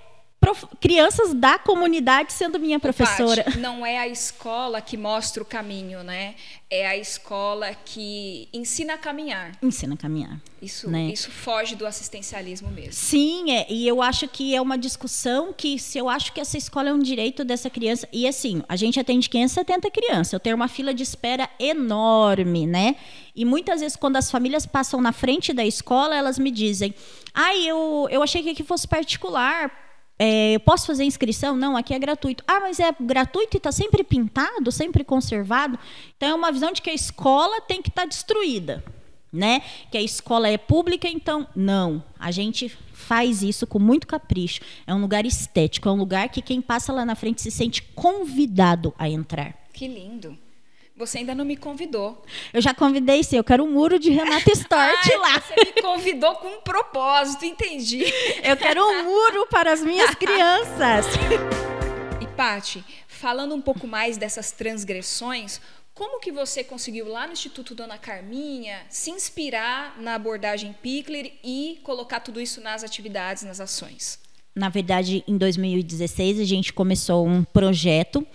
crianças 0.79 1.33
da 1.33 1.57
comunidade 1.57 2.31
sendo 2.31 2.59
minha 2.59 2.79
professora. 2.79 3.43
Paty, 3.43 3.57
não 3.59 3.85
é 3.85 3.97
a 3.97 4.07
escola 4.07 4.81
que 4.81 4.95
mostra 4.95 5.41
o 5.41 5.45
caminho, 5.45 6.03
né? 6.03 6.35
É 6.69 6.87
a 6.87 6.97
escola 6.97 7.73
que 7.73 8.47
ensina 8.53 8.93
a 8.93 8.97
caminhar. 8.97 9.51
Ensina 9.61 9.95
a 9.95 9.97
caminhar. 9.97 10.39
Isso, 10.61 10.89
né? 10.89 11.09
isso 11.09 11.29
foge 11.31 11.75
do 11.75 11.85
assistencialismo 11.85 12.69
mesmo. 12.69 12.93
Sim, 12.93 13.51
é, 13.51 13.67
e 13.69 13.87
eu 13.87 14.01
acho 14.01 14.27
que 14.27 14.55
é 14.55 14.61
uma 14.61 14.77
discussão 14.77 15.53
que 15.53 15.77
se 15.77 15.97
eu 15.97 16.09
acho 16.09 16.33
que 16.33 16.41
essa 16.41 16.57
escola 16.57 16.89
é 16.89 16.93
um 16.93 16.99
direito 16.99 17.45
dessa 17.45 17.69
criança 17.69 18.07
e 18.11 18.27
assim, 18.27 18.63
a 18.67 18.75
gente 18.75 18.99
atende 18.99 19.29
570 19.29 19.91
crianças. 19.91 20.33
Eu 20.33 20.39
tenho 20.39 20.55
uma 20.55 20.67
fila 20.67 20.93
de 20.93 21.03
espera 21.03 21.49
enorme, 21.59 22.65
né? 22.65 22.95
E 23.35 23.45
muitas 23.45 23.81
vezes 23.81 23.95
quando 23.95 24.17
as 24.17 24.31
famílias 24.31 24.65
passam 24.65 24.99
na 24.99 25.11
frente 25.11 25.53
da 25.53 25.65
escola, 25.65 26.15
elas 26.15 26.39
me 26.39 26.51
dizem: 26.51 26.93
"Ai, 27.33 27.55
ah, 27.55 27.67
eu 27.67 28.07
eu 28.09 28.23
achei 28.23 28.41
que 28.41 28.49
aqui 28.49 28.63
fosse 28.63 28.87
particular, 28.87 29.86
é, 30.19 30.55
eu 30.55 30.59
posso 30.59 30.87
fazer 30.87 31.03
inscrição? 31.03 31.55
Não, 31.55 31.77
aqui 31.77 31.93
é 31.93 31.99
gratuito. 31.99 32.43
Ah, 32.47 32.59
mas 32.61 32.79
é 32.79 32.91
gratuito 32.99 33.55
e 33.55 33.57
está 33.57 33.71
sempre 33.71 34.03
pintado, 34.03 34.71
sempre 34.71 35.03
conservado. 35.03 35.77
Então 36.15 36.29
é 36.29 36.33
uma 36.33 36.51
visão 36.51 36.71
de 36.71 36.81
que 36.81 36.89
a 36.89 36.93
escola 36.93 37.61
tem 37.61 37.81
que 37.81 37.89
estar 37.89 38.03
tá 38.03 38.07
destruída, 38.07 38.83
né? 39.31 39.61
Que 39.91 39.97
a 39.97 40.01
escola 40.01 40.47
é 40.47 40.57
pública, 40.57 41.07
então 41.07 41.47
não. 41.55 42.03
A 42.17 42.31
gente 42.31 42.69
faz 42.91 43.43
isso 43.43 43.67
com 43.67 43.77
muito 43.77 44.07
capricho. 44.07 44.61
É 44.87 44.93
um 44.93 45.01
lugar 45.01 45.25
estético, 45.25 45.87
é 45.87 45.91
um 45.91 45.97
lugar 45.97 46.29
que 46.29 46.41
quem 46.41 46.61
passa 46.61 46.91
lá 46.91 47.05
na 47.05 47.15
frente 47.15 47.41
se 47.41 47.51
sente 47.51 47.83
convidado 47.83 48.93
a 48.97 49.07
entrar. 49.07 49.55
Que 49.71 49.87
lindo. 49.87 50.37
Você 50.97 51.19
ainda 51.19 51.35
não 51.35 51.45
me 51.45 51.55
convidou. 51.55 52.25
Eu 52.51 52.59
já 52.59 52.73
convidei, 52.73 53.23
sim. 53.23 53.37
Eu 53.37 53.43
quero 53.43 53.63
um 53.63 53.71
muro 53.71 53.99
de 53.99 54.09
Renata 54.09 54.51
Stort 54.51 55.05
lá. 55.21 55.39
Você 55.39 55.53
me 55.53 55.79
convidou 55.79 56.33
com 56.37 56.47
um 56.47 56.61
propósito, 56.61 57.45
entendi. 57.45 58.03
Eu 58.43 58.57
quero 58.57 58.83
um 58.83 59.03
muro 59.03 59.45
para 59.47 59.71
as 59.71 59.83
minhas 59.83 60.13
crianças. 60.17 61.05
E, 62.19 62.25
Pati, 62.35 62.83
falando 63.07 63.53
um 63.53 63.61
pouco 63.61 63.85
mais 63.85 64.17
dessas 64.17 64.51
transgressões, 64.51 65.61
como 65.93 66.19
que 66.19 66.31
você 66.31 66.63
conseguiu 66.63 67.07
lá 67.07 67.27
no 67.27 67.33
Instituto 67.33 67.75
Dona 67.75 67.99
Carminha 67.99 68.79
se 68.89 69.11
inspirar 69.11 70.01
na 70.01 70.15
abordagem 70.15 70.75
Pickler 70.81 71.31
e 71.43 71.79
colocar 71.83 72.21
tudo 72.21 72.41
isso 72.41 72.59
nas 72.59 72.83
atividades, 72.83 73.43
nas 73.43 73.59
ações? 73.59 74.19
Na 74.55 74.69
verdade, 74.69 75.23
em 75.27 75.37
2016 75.37 76.39
a 76.39 76.43
gente 76.43 76.73
começou 76.73 77.27
um 77.27 77.43
projeto 77.43 78.25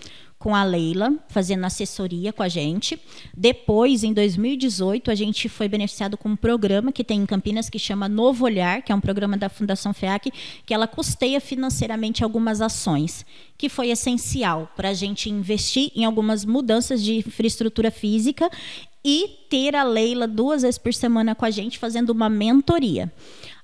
com 0.43 0.57
a 0.57 0.65
Leila, 0.65 1.15
fazendo 1.29 1.65
assessoria 1.65 2.33
com 2.33 2.43
a 2.43 2.49
gente. 2.49 3.01
Depois, 3.33 4.03
em 4.03 4.13
2018, 4.13 5.09
a 5.09 5.15
gente 5.15 5.49
foi 5.49 5.69
beneficiado 5.69 6.17
com 6.17 6.31
um 6.31 6.35
programa 6.35 6.91
que 6.91 7.05
tem 7.05 7.21
em 7.21 7.27
Campinas 7.27 7.71
que 7.71 7.79
chama 7.79 8.09
Novo 8.09 8.45
Olhar, 8.45 8.83
que 8.83 8.91
é 8.91 8.95
um 8.95 9.01
programa 9.01 9.37
da 9.37 9.49
Fundação 9.49 9.95
FEAC, 9.95 10.33
que 10.67 10.75
ela 10.75 10.89
custeia 10.89 11.41
financeiramente 11.41 12.25
algumas 12.25 12.61
ações, 12.61 13.25
que 13.57 13.69
foi 13.69 13.91
essencial 13.91 14.69
para 14.75 14.89
a 14.89 14.95
gente 14.95 15.31
investir 15.31 15.93
em 15.95 16.05
algumas 16.05 16.45
mudanças 16.45 17.01
de 17.01 17.19
infraestrutura 17.19 17.93
física 17.93 18.51
e 19.05 19.47
ter 19.49 19.77
a 19.77 19.85
Leila 19.85 20.27
duas 20.27 20.63
vezes 20.63 20.77
por 20.77 20.93
semana 20.93 21.37
com 21.37 21.45
a 21.45 21.51
gente 21.53 21.79
fazendo 21.79 22.11
uma 22.11 22.29
mentoria. 22.29 23.13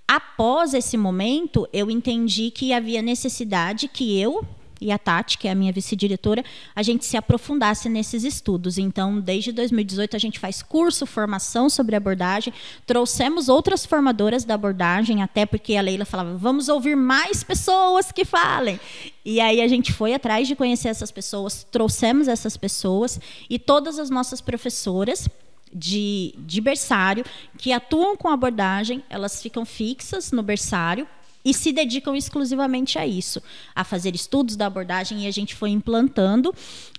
Após 0.07 0.75
esse 0.75 0.97
momento, 0.97 1.69
eu 1.73 1.91
entendi 1.91 2.53
que 2.53 2.73
havia 2.73 3.03
necessidade 3.03 3.89
que 3.89 4.17
eu 4.21 4.47
e 4.81 4.93
a 4.93 4.99
Tati, 4.99 5.39
que 5.39 5.49
é 5.49 5.51
a 5.51 5.55
minha 5.55 5.73
vice-diretora, 5.73 6.45
a 6.75 6.83
gente 6.83 7.05
se 7.05 7.17
aprofundasse 7.17 7.89
nesses 7.89 8.25
estudos. 8.25 8.79
Então, 8.79 9.21
desde 9.21 9.53
2018, 9.53 10.17
a 10.17 10.19
gente 10.19 10.39
faz 10.39 10.63
curso, 10.63 11.07
formação 11.07 11.69
sobre 11.69 11.97
abordagem. 11.97 12.53
Trouxemos 12.87 13.49
outras 13.49 13.85
formadoras 13.85 14.45
da 14.45 14.55
abordagem, 14.55 15.23
até 15.23 15.45
porque 15.47 15.77
a 15.77 15.81
Leila 15.83 16.05
falava, 16.05 16.37
vamos 16.37 16.69
ouvir 16.69 16.97
mais 16.97 17.43
pessoas 17.43 18.13
que 18.13 18.25
falem. 18.25 18.79
E 19.25 19.41
aí 19.41 19.61
a 19.61 19.69
gente 19.69 19.93
foi 19.93 20.15
atrás 20.15 20.49
de 20.49 20.55
conhecer 20.55 20.89
essas 20.89 21.11
pessoas, 21.11 21.67
trouxemos 21.71 22.29
essas 22.29 22.57
pessoas 22.57 23.21
e 23.51 23.59
todas 23.59 23.99
as 23.99 24.11
nossas 24.11 24.41
professoras 24.41 25.29
de, 25.73 26.35
de 26.39 26.61
berçário 26.61 27.25
que 27.59 27.73
atuam 27.73 28.17
com 28.17 28.29
abordagem, 28.29 29.03
elas 29.11 29.43
ficam 29.43 29.65
fixas 29.65 30.33
no 30.33 30.43
berçário 30.43 31.07
e 31.49 31.55
se 31.55 31.73
dedicam 31.73 32.15
exclusivamente 32.15 32.99
a 32.99 33.07
isso, 33.07 33.43
a 33.75 33.83
fazer 33.83 34.15
estudos 34.15 34.55
da 34.55 34.67
abordagem 34.67 35.25
e 35.25 35.27
a 35.27 35.31
gente 35.31 35.55
foi 35.55 35.71
implantando. 35.71 36.55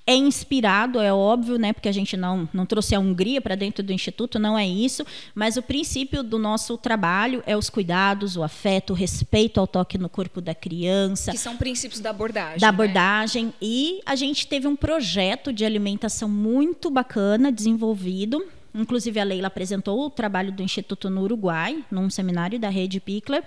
É 0.08 0.16
inspirado, 0.16 1.00
é 1.00 1.14
óbvio, 1.14 1.60
né, 1.60 1.72
porque 1.72 1.88
a 1.88 1.92
gente 1.92 2.18
não, 2.18 2.50
não 2.52 2.66
trouxe 2.66 2.96
a 2.96 3.00
Hungria 3.00 3.40
para 3.40 3.54
dentro 3.54 3.84
do 3.84 3.94
instituto, 3.94 4.40
não 4.40 4.58
é 4.58 4.68
isso, 4.68 5.06
mas 5.36 5.56
o 5.56 5.62
princípio 5.62 6.24
do 6.24 6.40
nosso 6.40 6.76
trabalho 6.80 7.44
é 7.46 7.56
os 7.56 7.70
cuidados, 7.70 8.36
o 8.36 8.42
afeto, 8.42 8.94
o 8.94 8.96
respeito 8.96 9.60
ao 9.60 9.68
toque 9.68 10.00
no 10.00 10.10
corpo 10.10 10.42
da 10.42 10.56
criança. 10.56 11.30
Que 11.30 11.38
são 11.38 11.56
princípios 11.56 12.00
da 12.00 12.10
abordagem. 12.10 12.58
Da 12.58 12.66
né? 12.66 12.70
abordagem. 12.70 13.54
E 13.62 14.02
a 14.04 14.16
gente 14.16 14.48
teve 14.48 14.68
um 14.68 14.76
projeto 14.76 15.54
de 15.54 15.64
alimentação 15.64 16.28
muito 16.28 16.90
bacana 16.90 17.52
desenvolvido 17.52 18.44
Inclusive, 18.74 19.20
a 19.20 19.24
Leila 19.24 19.48
apresentou 19.48 20.06
o 20.06 20.10
trabalho 20.10 20.52
do 20.52 20.62
Instituto 20.62 21.10
no 21.10 21.22
Uruguai, 21.22 21.84
num 21.90 22.10
seminário 22.10 22.60
da 22.60 22.70
Rede 22.70 23.00
Pickler, 23.00 23.44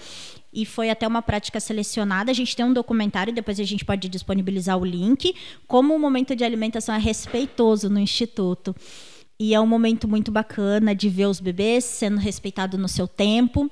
e 0.53 0.67
foi 0.67 0.91
até 0.91 1.07
uma 1.07 1.23
prática 1.23 1.61
selecionada. 1.61 2.31
A 2.31 2.35
gente 2.35 2.57
tem 2.57 2.65
um 2.65 2.73
documentário, 2.73 3.33
depois 3.33 3.59
a 3.61 3.65
gente 3.65 3.85
pode 3.85 4.09
disponibilizar 4.09 4.79
o 4.79 4.85
link, 4.85 5.35
como 5.67 5.95
o 5.95 5.99
momento 5.99 6.35
de 6.35 6.45
alimentação 6.45 6.95
é 6.95 6.99
respeitoso 6.99 7.89
no 7.89 7.99
Instituto. 7.99 8.75
E 9.39 9.55
é 9.55 9.61
um 9.61 9.67
momento 9.67 10.07
muito 10.07 10.31
bacana 10.31 10.95
de 10.95 11.09
ver 11.09 11.27
os 11.27 11.41
bebês 11.41 11.85
sendo 11.85 12.19
respeitados 12.19 12.79
no 12.79 12.89
seu 12.89 13.09
tempo. 13.09 13.71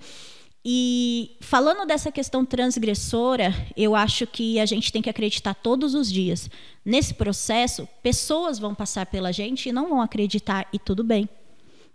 E 0.65 1.37
falando 1.41 1.87
dessa 1.87 2.13
questão 2.13 2.45
transgressora, 2.45 3.55
eu 3.77 3.95
acho 3.95 4.27
que 4.27 4.59
a 4.59 4.67
gente 4.67 4.93
tem 4.93 5.01
que 5.01 5.09
acreditar 5.09 5.55
todos 5.55 5.95
os 5.95 6.11
dias. 6.11 6.51
Nesse 6.85 7.15
processo, 7.15 7.89
pessoas 8.03 8.59
vão 8.59 8.75
passar 8.75 9.07
pela 9.07 9.33
gente 9.33 9.69
e 9.69 9.73
não 9.73 9.89
vão 9.89 10.01
acreditar, 10.01 10.69
e 10.73 10.79
tudo 10.79 11.03
bem. 11.03 11.29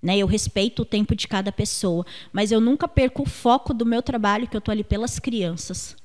Né? 0.06 0.20
Eu 0.20 0.28
respeito 0.28 0.84
o 0.84 0.86
tempo 0.86 1.16
de 1.16 1.28
cada 1.28 1.52
pessoa, 1.52 2.06
mas 2.32 2.52
eu 2.52 2.62
nunca 2.62 2.88
perco 2.88 3.24
o 3.24 3.26
foco 3.26 3.74
do 3.74 3.84
meu 3.84 4.04
trabalho, 4.04 4.48
que 4.48 4.56
eu 4.56 4.60
estou 4.60 4.72
ali 4.72 4.84
pelas 4.84 5.18
crianças. 5.18 5.96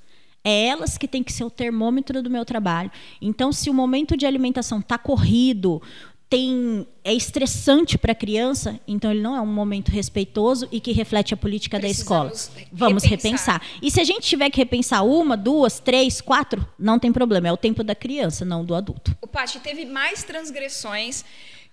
É 0.43 0.69
elas 0.69 0.97
que 0.97 1.07
têm 1.07 1.23
que 1.23 1.31
ser 1.31 1.45
o 1.45 1.51
termômetro 1.51 2.23
do 2.23 2.31
meu 2.31 2.47
trabalho. 2.47 2.91
Então, 3.21 3.53
se 3.53 3.69
o 3.69 3.75
momento 3.75 4.17
de 4.17 4.25
alimentação 4.25 4.79
está 4.79 4.97
corrido, 4.97 5.83
tem 6.31 6.87
é 7.05 7.13
estressante 7.13 7.99
para 7.99 8.13
a 8.13 8.15
criança, 8.15 8.81
então 8.89 9.11
ele 9.11 9.21
não 9.21 9.37
é 9.37 9.41
um 9.43 9.47
momento 9.47 9.91
respeitoso 9.91 10.67
e 10.73 10.81
que 10.81 10.93
reflete 10.93 11.35
a 11.35 11.37
política 11.37 11.79
Precisamos 11.79 12.47
da 12.47 12.61
escola. 12.61 12.69
Vamos 12.73 13.05
repensar. 13.05 13.59
repensar. 13.59 13.81
E 13.83 13.91
se 13.91 14.01
a 14.01 14.05
gente 14.05 14.27
tiver 14.27 14.49
que 14.49 14.57
repensar 14.57 15.03
uma, 15.03 15.37
duas, 15.37 15.79
três, 15.79 16.23
quatro, 16.23 16.67
não 16.79 16.99
tem 16.99 17.13
problema. 17.13 17.49
É 17.49 17.53
o 17.53 17.57
tempo 17.57 17.85
da 17.85 17.95
criança, 17.95 18.47
não 18.47 18.65
do 18.65 18.75
adulto. 18.75 19.15
O 19.21 19.27
Paty 19.27 19.61
teve 19.61 19.85
mais 19.85 20.23
transgressões 20.23 21.23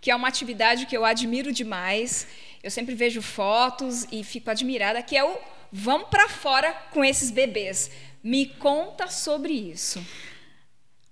que 0.02 0.12
é 0.12 0.16
uma 0.16 0.28
atividade 0.28 0.86
que 0.86 0.96
eu 0.96 1.06
admiro 1.06 1.52
demais. 1.52 2.28
Eu 2.64 2.72
sempre 2.72 2.96
vejo 2.96 3.22
fotos 3.22 4.08
e 4.12 4.24
fico 4.24 4.50
admirada, 4.50 5.02
que 5.02 5.16
é 5.16 5.24
o 5.24 5.38
vamos 5.72 6.10
para 6.10 6.30
fora 6.30 6.72
com 6.92 7.04
esses 7.04 7.32
bebês. 7.32 7.92
Me 8.24 8.46
conta 8.46 9.08
sobre 9.08 9.54
isso. 9.54 10.04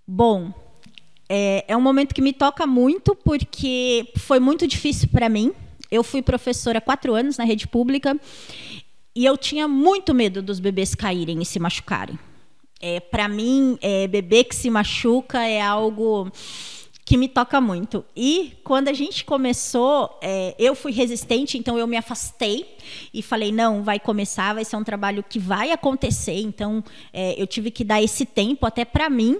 Bom, 0.07 0.53
é, 1.27 1.65
é 1.67 1.77
um 1.77 1.81
momento 1.81 2.13
que 2.13 2.21
me 2.21 2.33
toca 2.33 2.65
muito 2.67 3.15
porque 3.15 4.11
foi 4.17 4.39
muito 4.39 4.67
difícil 4.67 5.09
para 5.09 5.29
mim. 5.29 5.53
Eu 5.89 6.03
fui 6.03 6.21
professora 6.21 6.79
há 6.79 6.81
quatro 6.81 7.13
anos 7.13 7.37
na 7.37 7.43
rede 7.43 7.67
pública 7.67 8.19
e 9.15 9.25
eu 9.25 9.37
tinha 9.37 9.67
muito 9.67 10.13
medo 10.13 10.41
dos 10.41 10.59
bebês 10.59 10.93
caírem 10.93 11.41
e 11.41 11.45
se 11.45 11.59
machucarem. 11.59 12.19
É, 12.81 12.99
para 12.99 13.27
mim, 13.27 13.77
é, 13.81 14.07
bebê 14.07 14.43
que 14.43 14.55
se 14.55 14.69
machuca 14.69 15.41
é 15.41 15.61
algo 15.61 16.29
que 17.05 17.17
me 17.17 17.29
toca 17.29 17.61
muito. 17.61 18.03
E 18.15 18.57
quando 18.63 18.87
a 18.87 18.93
gente 18.93 19.23
começou, 19.23 20.17
é, 20.21 20.55
eu 20.57 20.73
fui 20.73 20.91
resistente, 20.91 21.55
então 21.55 21.77
eu 21.77 21.85
me 21.85 21.95
afastei 21.95 22.75
e 23.13 23.21
falei: 23.21 23.51
não, 23.51 23.83
vai 23.83 23.99
começar, 23.99 24.55
vai 24.55 24.65
ser 24.65 24.75
um 24.75 24.83
trabalho 24.83 25.23
que 25.23 25.37
vai 25.37 25.71
acontecer. 25.71 26.39
Então 26.39 26.83
é, 27.13 27.39
eu 27.39 27.45
tive 27.45 27.69
que 27.69 27.83
dar 27.83 28.01
esse 28.01 28.25
tempo 28.25 28.65
até 28.65 28.83
para 28.83 29.09
mim. 29.09 29.39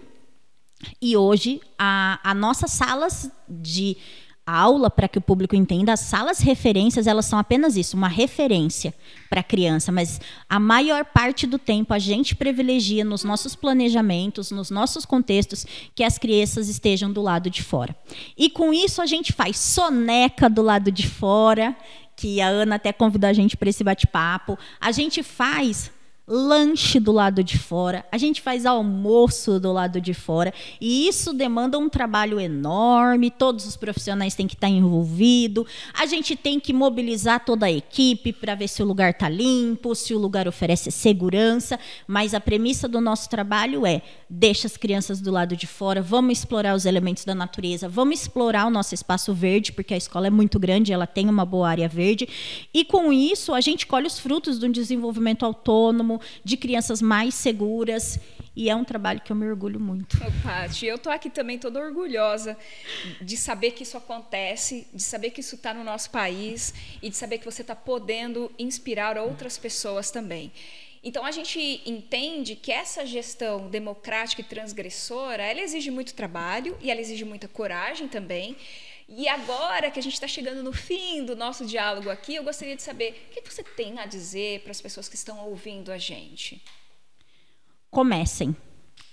E 1.02 1.18
hoje, 1.18 1.60
a, 1.80 2.20
a 2.24 2.34
nossas 2.36 2.72
salas 2.72 3.32
de 3.50 3.98
aula 4.46 4.90
para 4.90 5.08
que 5.08 5.18
o 5.18 5.22
público 5.22 5.56
entenda, 5.56 5.94
as 5.94 6.02
salas 6.02 6.40
referências, 6.40 7.08
elas 7.08 7.26
são 7.26 7.40
apenas 7.40 7.76
isso, 7.76 7.98
uma 7.98 8.08
referência 8.08 8.94
para 9.30 9.42
a 9.42 9.44
criança, 9.44 9.92
mas 9.92 10.22
a 10.48 10.60
maior 10.60 11.04
parte 11.06 11.48
do 11.48 11.58
tempo 11.58 11.94
a 11.94 12.00
gente 12.00 12.36
privilegia 12.36 13.04
nos 13.04 13.24
nossos 13.24 13.56
planejamentos, 13.56 14.52
nos 14.52 14.70
nossos 14.70 15.06
contextos, 15.06 15.66
que 15.96 16.04
as 16.04 16.18
crianças 16.18 16.70
estejam 16.70 17.12
do 17.12 17.22
lado 17.22 17.50
de 17.50 17.64
fora. 17.64 17.96
E 18.38 18.50
com 18.50 18.72
isso 18.74 19.02
a 19.02 19.06
gente 19.06 19.34
faz 19.34 19.58
soneca 19.58 20.50
do 20.50 20.62
lado 20.62 20.92
de 20.92 21.08
fora, 21.08 21.76
que 22.16 22.40
a 22.40 22.48
Ana 22.48 22.76
até 22.76 22.94
convidou 22.94 23.30
a 23.30 23.34
gente 23.34 23.58
para 23.58 23.70
esse 23.70 23.84
bate-papo. 23.84 24.58
A 24.80 24.92
gente 24.92 25.22
faz 25.22 25.92
lanche 26.28 27.00
do 27.00 27.12
lado 27.12 27.44
de 27.44 27.58
fora, 27.58 28.04
a 28.12 28.18
gente 28.18 28.42
faz 28.42 28.66
almoço 28.66 29.60
do 29.60 29.72
lado 29.72 30.02
de 30.02 30.14
fora, 30.14 30.52
e 30.82 31.08
isso 31.08 31.34
demanda 31.34 31.78
um 31.78 31.88
trabalho 31.88 32.40
enorme, 32.40 33.30
todos 33.30 33.66
os 33.68 33.78
profissionais 33.78 34.34
têm 34.34 34.48
que 34.48 34.56
estar 34.56 34.68
envolvidos, 34.68 35.66
a 35.94 36.08
gente 36.08 36.36
tem 36.36 36.60
que 36.60 36.74
mobilizar 36.74 37.46
toda 37.46 37.68
a 37.68 37.72
equipe 37.72 38.34
para 38.34 38.56
ver 38.56 38.68
se 38.68 38.82
o 38.82 38.86
lugar 38.86 39.12
está 39.12 39.30
limpo, 39.30 39.94
se 39.94 40.16
o 40.16 40.18
lugar 40.18 40.48
oferece 40.48 40.90
segurança, 40.90 41.80
mas 42.08 42.34
a 42.34 42.40
premissa 42.40 42.88
do 42.88 43.00
nosso 43.00 43.30
trabalho 43.30 43.86
é 43.86 44.02
deixa 44.28 44.66
as 44.66 44.78
crianças 44.78 45.22
do 45.22 45.32
lado 45.32 45.56
de 45.56 45.68
fora, 45.68 46.02
vamos 46.02 46.40
explorar 46.40 46.76
os 46.76 46.86
elementos 46.86 47.24
da 47.24 47.36
natureza, 47.36 47.88
vamos 47.88 48.22
explorar 48.22 48.66
o 48.66 48.72
nosso 48.72 48.96
espaço 48.96 49.32
verde, 49.32 49.72
porque 49.72 49.94
a 49.94 49.98
escola 49.98 50.26
é 50.26 50.32
muito 50.32 50.58
grande, 50.58 50.92
ela 50.92 51.06
tem 51.06 51.30
uma 51.30 51.46
boa 51.46 51.70
área 51.70 51.88
verde, 51.88 52.28
e 52.74 52.84
com 52.84 53.14
isso 53.14 53.54
a 53.54 53.62
gente 53.62 53.86
colhe 53.86 54.08
os 54.08 54.18
frutos 54.18 54.58
de 54.58 54.66
um 54.66 54.72
desenvolvimento 54.72 55.46
autônomo, 55.46 56.15
de 56.44 56.58
crianças 56.58 57.02
mais 57.02 57.34
seguras. 57.36 58.20
E 58.56 58.70
é 58.70 58.76
um 58.76 58.86
trabalho 58.86 59.20
que 59.20 59.32
eu 59.32 59.36
me 59.36 59.46
orgulho 59.46 59.80
muito. 59.80 60.18
Paty, 60.42 60.86
eu 60.86 60.96
estou 60.96 61.12
aqui 61.12 61.30
também 61.30 61.60
toda 61.60 61.80
orgulhosa 61.80 62.58
de 63.22 63.36
saber 63.36 63.72
que 63.72 63.84
isso 63.84 63.98
acontece, 63.98 64.88
de 64.94 65.04
saber 65.04 65.32
que 65.32 65.42
isso 65.42 65.56
está 65.56 65.74
no 65.74 65.84
nosso 65.84 66.10
país 66.10 66.74
e 67.02 67.10
de 67.10 67.18
saber 67.18 67.40
que 67.40 67.46
você 67.46 67.62
está 67.62 67.76
podendo 67.76 68.50
inspirar 68.58 69.18
outras 69.18 69.58
pessoas 69.58 70.10
também. 70.10 70.54
Então 71.04 71.24
a 71.24 71.32
gente 71.32 71.82
entende 71.86 72.56
que 72.56 72.72
essa 72.72 73.06
gestão 73.06 73.70
democrática 73.70 74.42
e 74.42 74.44
transgressora, 74.44 75.44
ela 75.44 75.62
exige 75.62 75.92
muito 75.92 76.16
trabalho 76.16 76.76
e 76.82 76.90
ela 76.90 77.00
exige 77.00 77.24
muita 77.24 77.48
coragem 77.48 78.08
também. 78.08 78.56
E 79.08 79.28
agora 79.28 79.92
que 79.92 80.00
a 80.00 80.04
gente 80.04 80.14
está 80.14 80.28
chegando 80.28 80.64
no 80.64 80.74
fim 80.74 81.24
do 81.24 81.36
nosso 81.36 81.66
diálogo 81.66 82.10
aqui, 82.10 82.36
eu 82.36 82.44
gostaria 82.44 82.76
de 82.76 82.82
saber 82.82 83.30
o 83.30 83.34
que 83.34 83.52
você 83.52 83.64
tem 83.64 84.00
a 84.00 84.06
dizer 84.06 84.62
para 84.62 84.72
as 84.72 84.82
pessoas 84.82 85.08
que 85.08 85.16
estão 85.16 85.46
ouvindo 85.48 85.92
a 85.92 85.98
gente. 85.98 86.62
Comecem. 87.92 88.56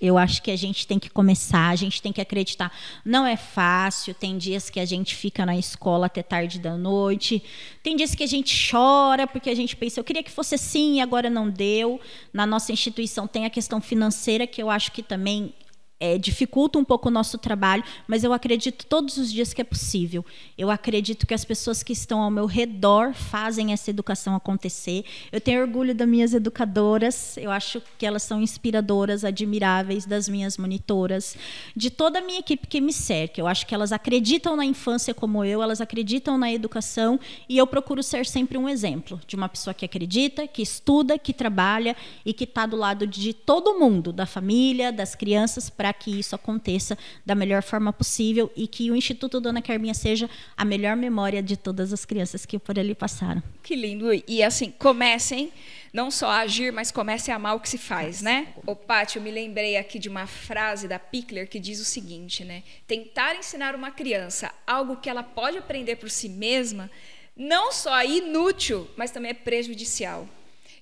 Eu 0.00 0.18
acho 0.18 0.42
que 0.42 0.50
a 0.50 0.56
gente 0.56 0.84
tem 0.84 0.98
que 0.98 1.08
começar, 1.08 1.68
a 1.68 1.76
gente 1.76 2.02
tem 2.02 2.12
que 2.12 2.20
acreditar. 2.20 2.72
Não 3.04 3.24
é 3.24 3.36
fácil, 3.36 4.12
tem 4.12 4.36
dias 4.36 4.68
que 4.68 4.80
a 4.80 4.84
gente 4.84 5.14
fica 5.14 5.46
na 5.46 5.56
escola 5.56 6.06
até 6.06 6.24
tarde 6.24 6.58
da 6.58 6.76
noite, 6.76 7.40
tem 7.84 7.94
dias 7.94 8.12
que 8.12 8.24
a 8.24 8.26
gente 8.26 8.68
chora 8.68 9.28
porque 9.28 9.48
a 9.48 9.54
gente 9.54 9.76
pensa, 9.76 10.00
eu 10.00 10.04
queria 10.04 10.22
que 10.22 10.30
fosse 10.30 10.56
assim 10.56 10.96
e 10.96 11.00
agora 11.00 11.30
não 11.30 11.48
deu. 11.48 12.00
Na 12.32 12.44
nossa 12.44 12.72
instituição 12.72 13.28
tem 13.28 13.44
a 13.44 13.50
questão 13.50 13.80
financeira 13.80 14.44
que 14.44 14.60
eu 14.60 14.70
acho 14.70 14.90
que 14.90 15.04
também 15.04 15.54
é, 16.02 16.18
dificulta 16.18 16.80
um 16.80 16.84
pouco 16.84 17.06
o 17.06 17.12
nosso 17.12 17.38
trabalho, 17.38 17.84
mas 18.08 18.24
eu 18.24 18.32
acredito 18.32 18.84
todos 18.86 19.16
os 19.18 19.32
dias 19.32 19.54
que 19.54 19.60
é 19.60 19.64
possível. 19.64 20.26
Eu 20.58 20.68
acredito 20.68 21.24
que 21.24 21.32
as 21.32 21.44
pessoas 21.44 21.84
que 21.84 21.92
estão 21.92 22.20
ao 22.20 22.28
meu 22.28 22.44
redor 22.44 23.14
fazem 23.14 23.72
essa 23.72 23.88
educação 23.88 24.34
acontecer. 24.34 25.04
Eu 25.30 25.40
tenho 25.40 25.60
orgulho 25.60 25.94
das 25.94 26.08
minhas 26.08 26.34
educadoras, 26.34 27.36
eu 27.36 27.52
acho 27.52 27.80
que 27.96 28.04
elas 28.04 28.24
são 28.24 28.42
inspiradoras, 28.42 29.24
admiráveis, 29.24 30.04
das 30.04 30.28
minhas 30.28 30.58
monitoras, 30.58 31.36
de 31.76 31.88
toda 31.88 32.18
a 32.18 32.22
minha 32.22 32.40
equipe 32.40 32.66
que 32.66 32.80
me 32.80 32.92
cerca. 32.92 33.40
Eu 33.40 33.46
acho 33.46 33.64
que 33.64 33.72
elas 33.72 33.92
acreditam 33.92 34.56
na 34.56 34.64
infância 34.64 35.14
como 35.14 35.44
eu, 35.44 35.62
elas 35.62 35.80
acreditam 35.80 36.36
na 36.36 36.52
educação 36.52 37.20
e 37.48 37.58
eu 37.58 37.66
procuro 37.66 38.02
ser 38.02 38.26
sempre 38.26 38.58
um 38.58 38.68
exemplo 38.68 39.20
de 39.24 39.36
uma 39.36 39.48
pessoa 39.48 39.72
que 39.72 39.84
acredita, 39.84 40.48
que 40.48 40.62
estuda, 40.62 41.16
que 41.16 41.32
trabalha 41.32 41.94
e 42.26 42.32
que 42.32 42.42
está 42.42 42.66
do 42.66 42.76
lado 42.76 43.06
de 43.06 43.32
todo 43.32 43.78
mundo, 43.78 44.12
da 44.12 44.26
família, 44.26 44.90
das 44.90 45.14
crianças, 45.14 45.70
para 45.70 45.91
para 45.92 45.94
que 45.94 46.18
isso 46.18 46.34
aconteça 46.34 46.96
da 47.24 47.34
melhor 47.34 47.62
forma 47.62 47.92
possível 47.92 48.50
e 48.56 48.66
que 48.66 48.90
o 48.90 48.96
Instituto 48.96 49.40
Dona 49.40 49.60
Carminha 49.60 49.92
seja 49.92 50.28
a 50.56 50.64
melhor 50.64 50.96
memória 50.96 51.42
de 51.42 51.56
todas 51.56 51.92
as 51.92 52.06
crianças 52.06 52.46
que 52.46 52.58
por 52.58 52.78
ali 52.78 52.94
passaram. 52.94 53.42
Que 53.62 53.76
lindo. 53.76 54.06
E 54.26 54.42
assim, 54.42 54.70
comecem 54.70 55.52
não 55.92 56.10
só 56.10 56.28
a 56.28 56.38
agir, 56.40 56.72
mas 56.72 56.90
comece 56.90 57.30
a 57.30 57.36
amar 57.36 57.54
o 57.54 57.60
que 57.60 57.68
se 57.68 57.76
faz, 57.76 58.22
né? 58.22 58.54
O 58.66 58.74
Pátio, 58.74 59.18
eu 59.18 59.22
me 59.22 59.30
lembrei 59.30 59.76
aqui 59.76 59.98
de 59.98 60.08
uma 60.08 60.26
frase 60.26 60.88
da 60.88 60.98
Pickler 60.98 61.46
que 61.46 61.60
diz 61.60 61.78
o 61.78 61.84
seguinte, 61.84 62.42
né? 62.42 62.62
Tentar 62.86 63.36
ensinar 63.36 63.74
uma 63.74 63.90
criança 63.90 64.50
algo 64.66 64.96
que 64.96 65.10
ela 65.10 65.22
pode 65.22 65.58
aprender 65.58 65.96
por 65.96 66.08
si 66.08 66.30
mesma, 66.30 66.90
não 67.36 67.70
só 67.70 68.00
é 68.00 68.06
inútil, 68.06 68.88
mas 68.96 69.10
também 69.10 69.32
é 69.32 69.34
prejudicial. 69.34 70.26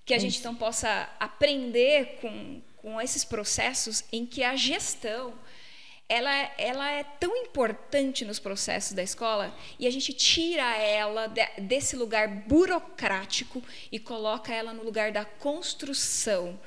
Que 0.05 0.15
a 0.15 0.19
gente 0.19 0.39
então 0.39 0.55
possa 0.55 1.09
aprender 1.19 2.19
com, 2.21 2.61
com 2.83 3.01
esses 3.01 3.25
processos 3.25 4.05
em 4.13 4.25
que 4.27 4.43
a 4.43 4.57
gestão 4.57 5.35
ela, 6.11 6.33
ela 6.59 6.91
é 6.91 7.05
tão 7.05 7.37
importante 7.37 8.25
nos 8.25 8.41
processos 8.41 8.93
da 8.95 9.03
escola 9.03 9.55
e 9.79 9.87
a 9.87 9.91
gente 9.93 10.13
tira 10.13 10.77
ela 10.77 11.29
de, 11.29 11.47
desse 11.61 11.95
lugar 11.95 12.27
burocrático 12.27 13.63
e 13.93 13.99
coloca 14.01 14.53
ela 14.53 14.73
no 14.73 14.83
lugar 14.83 15.13
da 15.13 15.25
construção. 15.25 16.59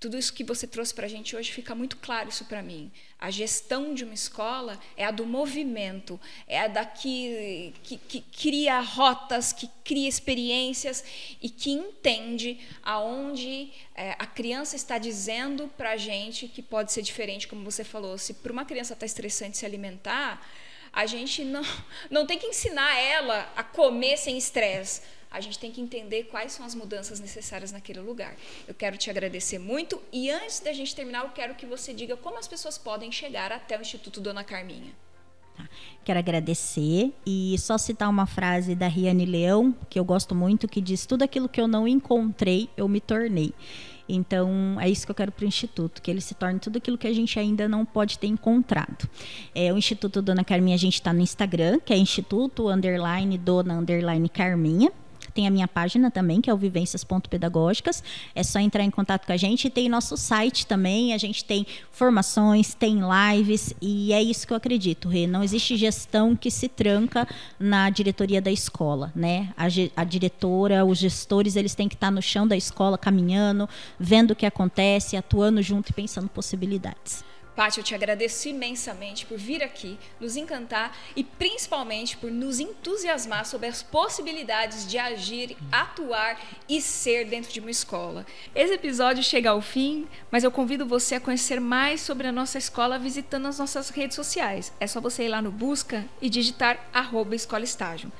Tudo 0.00 0.16
isso 0.16 0.32
que 0.32 0.42
você 0.42 0.66
trouxe 0.66 0.94
para 0.94 1.04
a 1.04 1.10
gente 1.10 1.36
hoje 1.36 1.52
fica 1.52 1.74
muito 1.74 1.98
claro 1.98 2.30
isso 2.30 2.46
para 2.46 2.62
mim. 2.62 2.90
A 3.18 3.30
gestão 3.30 3.92
de 3.92 4.02
uma 4.02 4.14
escola 4.14 4.80
é 4.96 5.04
a 5.04 5.10
do 5.10 5.26
movimento, 5.26 6.18
é 6.48 6.58
a 6.58 6.68
da 6.68 6.86
que, 6.86 7.74
que, 7.82 7.98
que 7.98 8.20
cria 8.22 8.80
rotas, 8.80 9.52
que 9.52 9.68
cria 9.84 10.08
experiências 10.08 11.04
e 11.42 11.50
que 11.50 11.70
entende 11.70 12.58
aonde 12.82 13.70
é, 13.94 14.16
a 14.18 14.24
criança 14.24 14.74
está 14.74 14.96
dizendo 14.96 15.68
para 15.76 15.90
a 15.90 15.96
gente 15.98 16.48
que 16.48 16.62
pode 16.62 16.92
ser 16.92 17.02
diferente, 17.02 17.46
como 17.46 17.62
você 17.62 17.84
falou. 17.84 18.16
Se 18.16 18.32
para 18.32 18.52
uma 18.52 18.64
criança 18.64 18.94
está 18.94 19.04
estressante 19.04 19.58
se 19.58 19.66
alimentar, 19.66 20.40
a 20.90 21.04
gente 21.04 21.44
não, 21.44 21.62
não 22.10 22.24
tem 22.24 22.38
que 22.38 22.46
ensinar 22.46 22.98
ela 22.98 23.52
a 23.54 23.62
comer 23.62 24.16
sem 24.16 24.38
estresse 24.38 25.02
a 25.30 25.40
gente 25.40 25.58
tem 25.58 25.70
que 25.70 25.80
entender 25.80 26.24
quais 26.24 26.52
são 26.52 26.66
as 26.66 26.74
mudanças 26.74 27.20
necessárias 27.20 27.70
naquele 27.70 28.00
lugar. 28.00 28.34
Eu 28.66 28.74
quero 28.74 28.96
te 28.96 29.08
agradecer 29.08 29.58
muito 29.58 30.00
e 30.12 30.30
antes 30.30 30.60
da 30.60 30.72
gente 30.72 30.94
terminar, 30.94 31.24
eu 31.24 31.30
quero 31.30 31.54
que 31.54 31.66
você 31.66 31.94
diga 31.94 32.16
como 32.16 32.38
as 32.38 32.48
pessoas 32.48 32.76
podem 32.76 33.12
chegar 33.12 33.52
até 33.52 33.78
o 33.78 33.80
Instituto 33.80 34.20
Dona 34.20 34.42
Carminha. 34.42 34.92
Tá. 35.56 35.68
Quero 36.04 36.18
agradecer 36.18 37.12
e 37.24 37.56
só 37.58 37.78
citar 37.78 38.08
uma 38.08 38.26
frase 38.26 38.74
da 38.74 38.88
Riane 38.88 39.26
Leão, 39.26 39.74
que 39.88 39.98
eu 39.98 40.04
gosto 40.04 40.34
muito, 40.34 40.66
que 40.66 40.80
diz: 40.80 41.06
Tudo 41.06 41.22
aquilo 41.22 41.48
que 41.48 41.60
eu 41.60 41.68
não 41.68 41.86
encontrei, 41.86 42.68
eu 42.76 42.88
me 42.88 43.00
tornei. 43.00 43.52
Então, 44.08 44.76
é 44.80 44.88
isso 44.88 45.06
que 45.06 45.12
eu 45.12 45.14
quero 45.14 45.30
para 45.30 45.44
o 45.44 45.46
Instituto, 45.46 46.02
que 46.02 46.10
ele 46.10 46.20
se 46.20 46.34
torne 46.34 46.58
tudo 46.58 46.78
aquilo 46.78 46.98
que 46.98 47.06
a 47.06 47.12
gente 47.12 47.38
ainda 47.38 47.68
não 47.68 47.84
pode 47.84 48.18
ter 48.18 48.26
encontrado. 48.26 49.08
É, 49.54 49.72
o 49.72 49.78
Instituto 49.78 50.20
Dona 50.20 50.42
Carminha, 50.42 50.74
a 50.74 50.78
gente 50.78 50.94
está 50.94 51.12
no 51.12 51.20
Instagram, 51.20 51.78
que 51.78 51.92
é 51.92 51.96
Instituto 51.96 52.68
Underline 52.68 53.38
Dona 53.38 53.74
Underline 53.74 54.28
Carminha. 54.28 54.90
Tem 55.40 55.46
a 55.46 55.50
minha 55.50 55.66
página 55.66 56.10
também, 56.10 56.38
que 56.38 56.50
é 56.50 56.52
o 56.52 56.56
vivências.pedagógicas. 56.58 58.04
É 58.34 58.42
só 58.42 58.58
entrar 58.58 58.84
em 58.84 58.90
contato 58.90 59.24
com 59.24 59.32
a 59.32 59.38
gente. 59.38 59.68
E 59.68 59.70
tem 59.70 59.88
nosso 59.88 60.14
site 60.14 60.66
também. 60.66 61.14
A 61.14 61.18
gente 61.18 61.46
tem 61.46 61.66
formações, 61.90 62.74
tem 62.74 62.98
lives. 63.00 63.72
E 63.80 64.12
é 64.12 64.22
isso 64.22 64.46
que 64.46 64.52
eu 64.52 64.56
acredito, 64.58 65.08
Rê. 65.08 65.26
Não 65.26 65.42
existe 65.42 65.78
gestão 65.78 66.36
que 66.36 66.50
se 66.50 66.68
tranca 66.68 67.26
na 67.58 67.88
diretoria 67.88 68.42
da 68.42 68.50
escola. 68.50 69.10
Né? 69.16 69.48
A, 69.56 69.64
a 69.96 70.04
diretora, 70.04 70.84
os 70.84 70.98
gestores, 70.98 71.56
eles 71.56 71.74
têm 71.74 71.88
que 71.88 71.94
estar 71.94 72.10
no 72.10 72.20
chão 72.20 72.46
da 72.46 72.54
escola, 72.54 72.98
caminhando, 72.98 73.66
vendo 73.98 74.32
o 74.32 74.36
que 74.36 74.44
acontece, 74.44 75.16
atuando 75.16 75.62
junto 75.62 75.88
e 75.88 75.94
pensando 75.94 76.28
possibilidades. 76.28 77.24
Paty, 77.60 77.76
eu 77.76 77.84
te 77.84 77.94
agradeço 77.94 78.48
imensamente 78.48 79.26
por 79.26 79.36
vir 79.36 79.62
aqui, 79.62 79.98
nos 80.18 80.34
encantar 80.34 80.96
e 81.14 81.22
principalmente 81.22 82.16
por 82.16 82.30
nos 82.30 82.58
entusiasmar 82.58 83.44
sobre 83.44 83.66
as 83.66 83.82
possibilidades 83.82 84.86
de 84.86 84.96
agir, 84.96 85.54
atuar 85.70 86.40
e 86.66 86.80
ser 86.80 87.26
dentro 87.26 87.52
de 87.52 87.60
uma 87.60 87.70
escola. 87.70 88.24
Esse 88.54 88.72
episódio 88.72 89.22
chega 89.22 89.50
ao 89.50 89.60
fim, 89.60 90.08
mas 90.30 90.42
eu 90.42 90.50
convido 90.50 90.86
você 90.86 91.16
a 91.16 91.20
conhecer 91.20 91.60
mais 91.60 92.00
sobre 92.00 92.26
a 92.26 92.32
nossa 92.32 92.56
escola 92.56 92.98
visitando 92.98 93.48
as 93.48 93.58
nossas 93.58 93.90
redes 93.90 94.16
sociais. 94.16 94.72
É 94.80 94.86
só 94.86 94.98
você 94.98 95.24
ir 95.24 95.28
lá 95.28 95.42
no 95.42 95.50
Busca 95.50 96.06
e 96.18 96.30
digitar 96.30 96.88
arroba 96.94 97.34
Escola 97.34 97.64
Estágio. 97.64 98.10